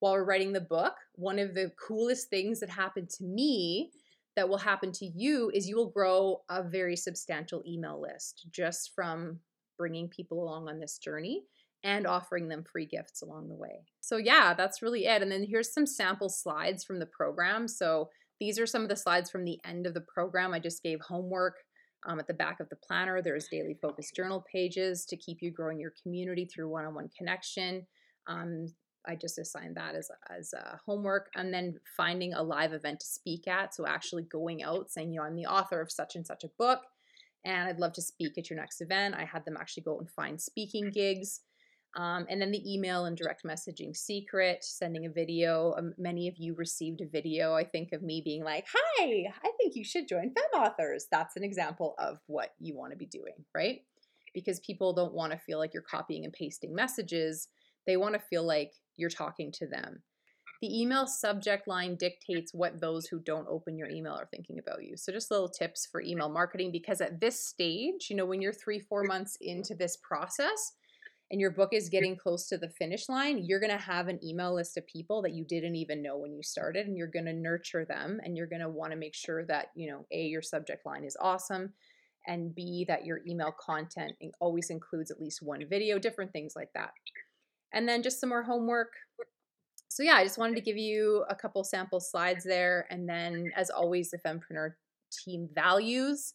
while 0.00 0.12
we're 0.12 0.24
writing 0.24 0.52
the 0.52 0.60
book, 0.60 0.94
one 1.14 1.40
of 1.40 1.54
the 1.54 1.72
coolest 1.84 2.30
things 2.30 2.60
that 2.60 2.70
happened 2.70 3.10
to 3.10 3.24
me 3.24 3.90
that 4.36 4.48
will 4.48 4.58
happen 4.58 4.92
to 4.92 5.04
you 5.04 5.50
is 5.52 5.68
you 5.68 5.76
will 5.76 5.90
grow 5.90 6.42
a 6.48 6.62
very 6.62 6.94
substantial 6.94 7.62
email 7.66 8.00
list 8.00 8.46
just 8.52 8.92
from 8.94 9.40
bringing 9.76 10.08
people 10.08 10.40
along 10.40 10.68
on 10.68 10.78
this 10.78 10.98
journey 10.98 11.42
and 11.82 12.06
offering 12.06 12.48
them 12.48 12.62
free 12.62 12.86
gifts 12.86 13.22
along 13.22 13.48
the 13.48 13.56
way. 13.56 13.84
So, 14.00 14.16
yeah, 14.16 14.54
that's 14.54 14.82
really 14.82 15.06
it. 15.06 15.22
And 15.22 15.30
then 15.30 15.44
here's 15.44 15.72
some 15.72 15.86
sample 15.86 16.28
slides 16.28 16.84
from 16.84 17.00
the 17.00 17.06
program. 17.06 17.66
So, 17.66 18.10
these 18.40 18.60
are 18.60 18.66
some 18.66 18.82
of 18.82 18.88
the 18.88 18.96
slides 18.96 19.30
from 19.30 19.44
the 19.44 19.58
end 19.64 19.86
of 19.86 19.94
the 19.94 20.00
program. 20.00 20.54
I 20.54 20.60
just 20.60 20.82
gave 20.82 21.00
homework 21.00 21.56
um, 22.06 22.18
at 22.18 22.26
the 22.26 22.34
back 22.34 22.60
of 22.60 22.68
the 22.68 22.76
planner, 22.76 23.20
there's 23.20 23.48
daily 23.48 23.76
focus 23.80 24.10
journal 24.14 24.44
pages 24.50 25.04
to 25.06 25.16
keep 25.16 25.38
you 25.40 25.50
growing 25.50 25.80
your 25.80 25.92
community 26.02 26.44
through 26.44 26.68
one 26.68 26.84
on 26.84 26.94
one 26.94 27.10
connection. 27.16 27.86
Um, 28.26 28.66
I 29.06 29.16
just 29.16 29.38
assigned 29.38 29.76
that 29.76 29.94
as, 29.94 30.10
as 30.30 30.52
a 30.52 30.78
homework. 30.84 31.30
And 31.34 31.52
then 31.52 31.78
finding 31.96 32.34
a 32.34 32.42
live 32.42 32.72
event 32.72 33.00
to 33.00 33.06
speak 33.06 33.48
at. 33.48 33.74
So 33.74 33.86
actually 33.86 34.24
going 34.24 34.62
out 34.62 34.90
saying, 34.90 35.12
you 35.12 35.20
know, 35.20 35.26
I'm 35.26 35.36
the 35.36 35.46
author 35.46 35.80
of 35.80 35.90
such 35.90 36.14
and 36.14 36.26
such 36.26 36.44
a 36.44 36.50
book 36.58 36.80
and 37.44 37.68
I'd 37.68 37.80
love 37.80 37.92
to 37.94 38.02
speak 38.02 38.36
at 38.36 38.50
your 38.50 38.58
next 38.58 38.80
event. 38.80 39.14
I 39.14 39.24
had 39.24 39.44
them 39.44 39.56
actually 39.58 39.84
go 39.84 39.94
out 39.94 40.00
and 40.00 40.10
find 40.10 40.40
speaking 40.40 40.90
gigs. 40.90 41.40
Um, 41.96 42.26
and 42.28 42.40
then 42.40 42.52
the 42.52 42.72
email 42.72 43.06
and 43.06 43.16
direct 43.16 43.44
messaging 43.44 43.96
secret, 43.96 44.62
sending 44.62 45.06
a 45.06 45.10
video. 45.10 45.74
Um, 45.76 45.94
many 45.98 46.28
of 46.28 46.34
you 46.36 46.54
received 46.54 47.00
a 47.00 47.08
video, 47.08 47.54
I 47.54 47.64
think, 47.64 47.92
of 47.92 48.02
me 48.02 48.22
being 48.24 48.44
like, 48.44 48.66
Hi, 48.72 49.24
I 49.42 49.50
think 49.58 49.74
you 49.74 49.84
should 49.84 50.06
join 50.06 50.32
Fem 50.32 50.60
Authors. 50.62 51.06
That's 51.10 51.36
an 51.36 51.44
example 51.44 51.94
of 51.98 52.18
what 52.26 52.50
you 52.60 52.76
want 52.76 52.92
to 52.92 52.98
be 52.98 53.06
doing, 53.06 53.34
right? 53.54 53.80
Because 54.34 54.60
people 54.60 54.92
don't 54.92 55.14
want 55.14 55.32
to 55.32 55.38
feel 55.38 55.58
like 55.58 55.72
you're 55.72 55.82
copying 55.82 56.24
and 56.24 56.32
pasting 56.32 56.74
messages. 56.74 57.48
They 57.86 57.96
want 57.96 58.14
to 58.14 58.20
feel 58.20 58.46
like 58.46 58.72
you're 58.96 59.10
talking 59.10 59.50
to 59.52 59.66
them. 59.66 60.02
the 60.60 60.80
email 60.80 61.06
subject 61.06 61.68
line 61.68 61.96
dictates 61.96 62.52
what 62.52 62.80
those 62.80 63.06
who 63.06 63.20
don't 63.20 63.46
open 63.48 63.78
your 63.78 63.88
email 63.88 64.12
are 64.12 64.28
thinking 64.30 64.58
about 64.58 64.84
you. 64.84 64.96
So, 64.96 65.12
just 65.12 65.30
little 65.30 65.48
tips 65.48 65.88
for 65.90 66.02
email 66.02 66.28
marketing 66.28 66.70
because 66.72 67.00
at 67.00 67.20
this 67.20 67.40
stage, 67.40 68.08
you 68.10 68.16
know, 68.16 68.26
when 68.26 68.42
you're 68.42 68.52
three, 68.52 68.80
four 68.80 69.04
months 69.04 69.38
into 69.40 69.74
this 69.74 69.96
process 69.96 70.72
and 71.30 71.40
your 71.40 71.50
book 71.50 71.70
is 71.72 71.88
getting 71.88 72.16
close 72.16 72.48
to 72.48 72.58
the 72.58 72.70
finish 72.70 73.08
line, 73.08 73.44
you're 73.44 73.60
going 73.60 73.76
to 73.76 73.82
have 73.82 74.08
an 74.08 74.18
email 74.24 74.54
list 74.54 74.76
of 74.76 74.86
people 74.86 75.20
that 75.22 75.34
you 75.34 75.44
didn't 75.44 75.76
even 75.76 76.02
know 76.02 76.16
when 76.16 76.32
you 76.32 76.42
started, 76.42 76.86
and 76.86 76.96
you're 76.96 77.06
going 77.06 77.26
to 77.26 77.32
nurture 77.32 77.84
them 77.84 78.20
and 78.24 78.36
you're 78.36 78.46
going 78.46 78.62
to 78.62 78.68
want 78.68 78.92
to 78.92 78.98
make 78.98 79.14
sure 79.14 79.44
that, 79.46 79.66
you 79.74 79.90
know, 79.90 80.06
A, 80.10 80.22
your 80.22 80.42
subject 80.42 80.86
line 80.86 81.04
is 81.04 81.16
awesome. 81.20 81.72
And 82.26 82.54
B, 82.54 82.84
that 82.88 83.06
your 83.06 83.20
email 83.26 83.54
content 83.58 84.12
always 84.40 84.70
includes 84.70 85.10
at 85.10 85.20
least 85.20 85.42
one 85.42 85.64
video, 85.68 85.98
different 85.98 86.32
things 86.32 86.54
like 86.56 86.70
that. 86.74 86.90
And 87.72 87.88
then 87.88 88.02
just 88.02 88.20
some 88.20 88.30
more 88.30 88.42
homework 88.42 88.92
so 89.88 90.02
yeah, 90.02 90.14
I 90.14 90.24
just 90.24 90.38
wanted 90.38 90.54
to 90.56 90.60
give 90.62 90.76
you 90.76 91.24
a 91.28 91.34
couple 91.34 91.64
sample 91.64 91.98
slides 91.98 92.44
there. 92.44 92.86
And 92.90 93.08
then 93.08 93.50
as 93.56 93.70
always, 93.70 94.10
the 94.10 94.18
Fempreneur 94.18 94.74
team 95.24 95.48
values. 95.54 96.34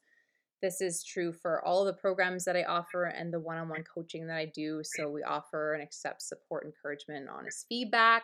This 0.63 0.79
is 0.79 1.03
true 1.03 1.33
for 1.33 1.61
all 1.65 1.83
the 1.83 1.91
programs 1.91 2.45
that 2.45 2.55
I 2.55 2.63
offer 2.63 3.03
and 3.03 3.33
the 3.33 3.39
one-on-one 3.41 3.83
coaching 3.83 4.25
that 4.27 4.37
I 4.37 4.45
do. 4.45 4.79
So 4.81 5.09
we 5.09 5.21
offer 5.21 5.73
and 5.73 5.83
accept 5.83 6.21
support, 6.21 6.63
encouragement, 6.65 7.27
honest 7.27 7.65
feedback. 7.67 8.23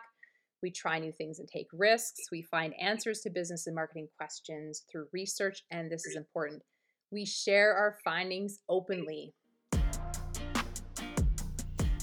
We 0.63 0.71
try 0.71 0.99
new 0.99 1.11
things 1.11 1.39
and 1.39 1.49
take 1.49 1.67
risks. 1.73 2.31
We 2.31 2.41
find 2.43 2.73
answers 2.79 3.19
to 3.23 3.29
business 3.29 3.67
and 3.67 3.75
marketing 3.75 4.07
questions 4.15 4.83
through 4.89 5.07
research. 5.11 5.65
And 5.69 5.91
this 5.91 6.05
is 6.05 6.15
important. 6.15 6.63
We 7.11 7.25
share 7.25 7.75
our 7.75 7.97
findings 8.05 8.59
openly. 8.69 9.33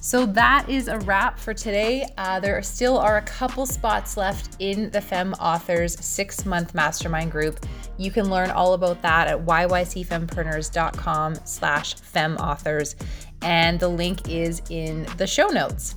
So 0.03 0.27
that 0.27 0.69
is 0.69 0.89
a 0.89 0.99
wrap 1.01 1.39
for 1.39 1.55
today. 1.55 2.07
Uh, 2.19 2.41
there 2.41 2.61
still 2.61 2.99
are 2.99 3.17
a 3.17 3.23
couple 3.23 3.65
spots 3.65 4.19
left 4.19 4.55
in 4.59 4.91
the 4.91 5.01
Fem 5.01 5.33
Authors 5.41 5.99
six 5.99 6.45
month 6.45 6.75
mastermind 6.75 7.33
group. 7.33 7.59
You 7.99 8.11
can 8.11 8.31
learn 8.31 8.51
all 8.51 8.75
about 8.75 9.03
that 9.03 9.29
at 9.29 9.45
yycfempreneurs.com 9.45 11.35
slash 11.45 11.97
femauthors. 11.97 12.95
And 13.43 13.79
the 13.79 13.89
link 13.89 14.29
is 14.29 14.63
in 14.71 15.07
the 15.17 15.27
show 15.27 15.49
notes. 15.49 15.95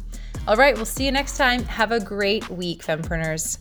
All 0.48 0.56
right, 0.56 0.76
we'll 0.76 0.86
see 0.86 1.06
you 1.06 1.12
next 1.12 1.38
time. 1.38 1.64
Have 1.64 1.92
a 1.92 2.00
great 2.00 2.50
week, 2.50 2.84
Fempreneurs. 2.84 3.60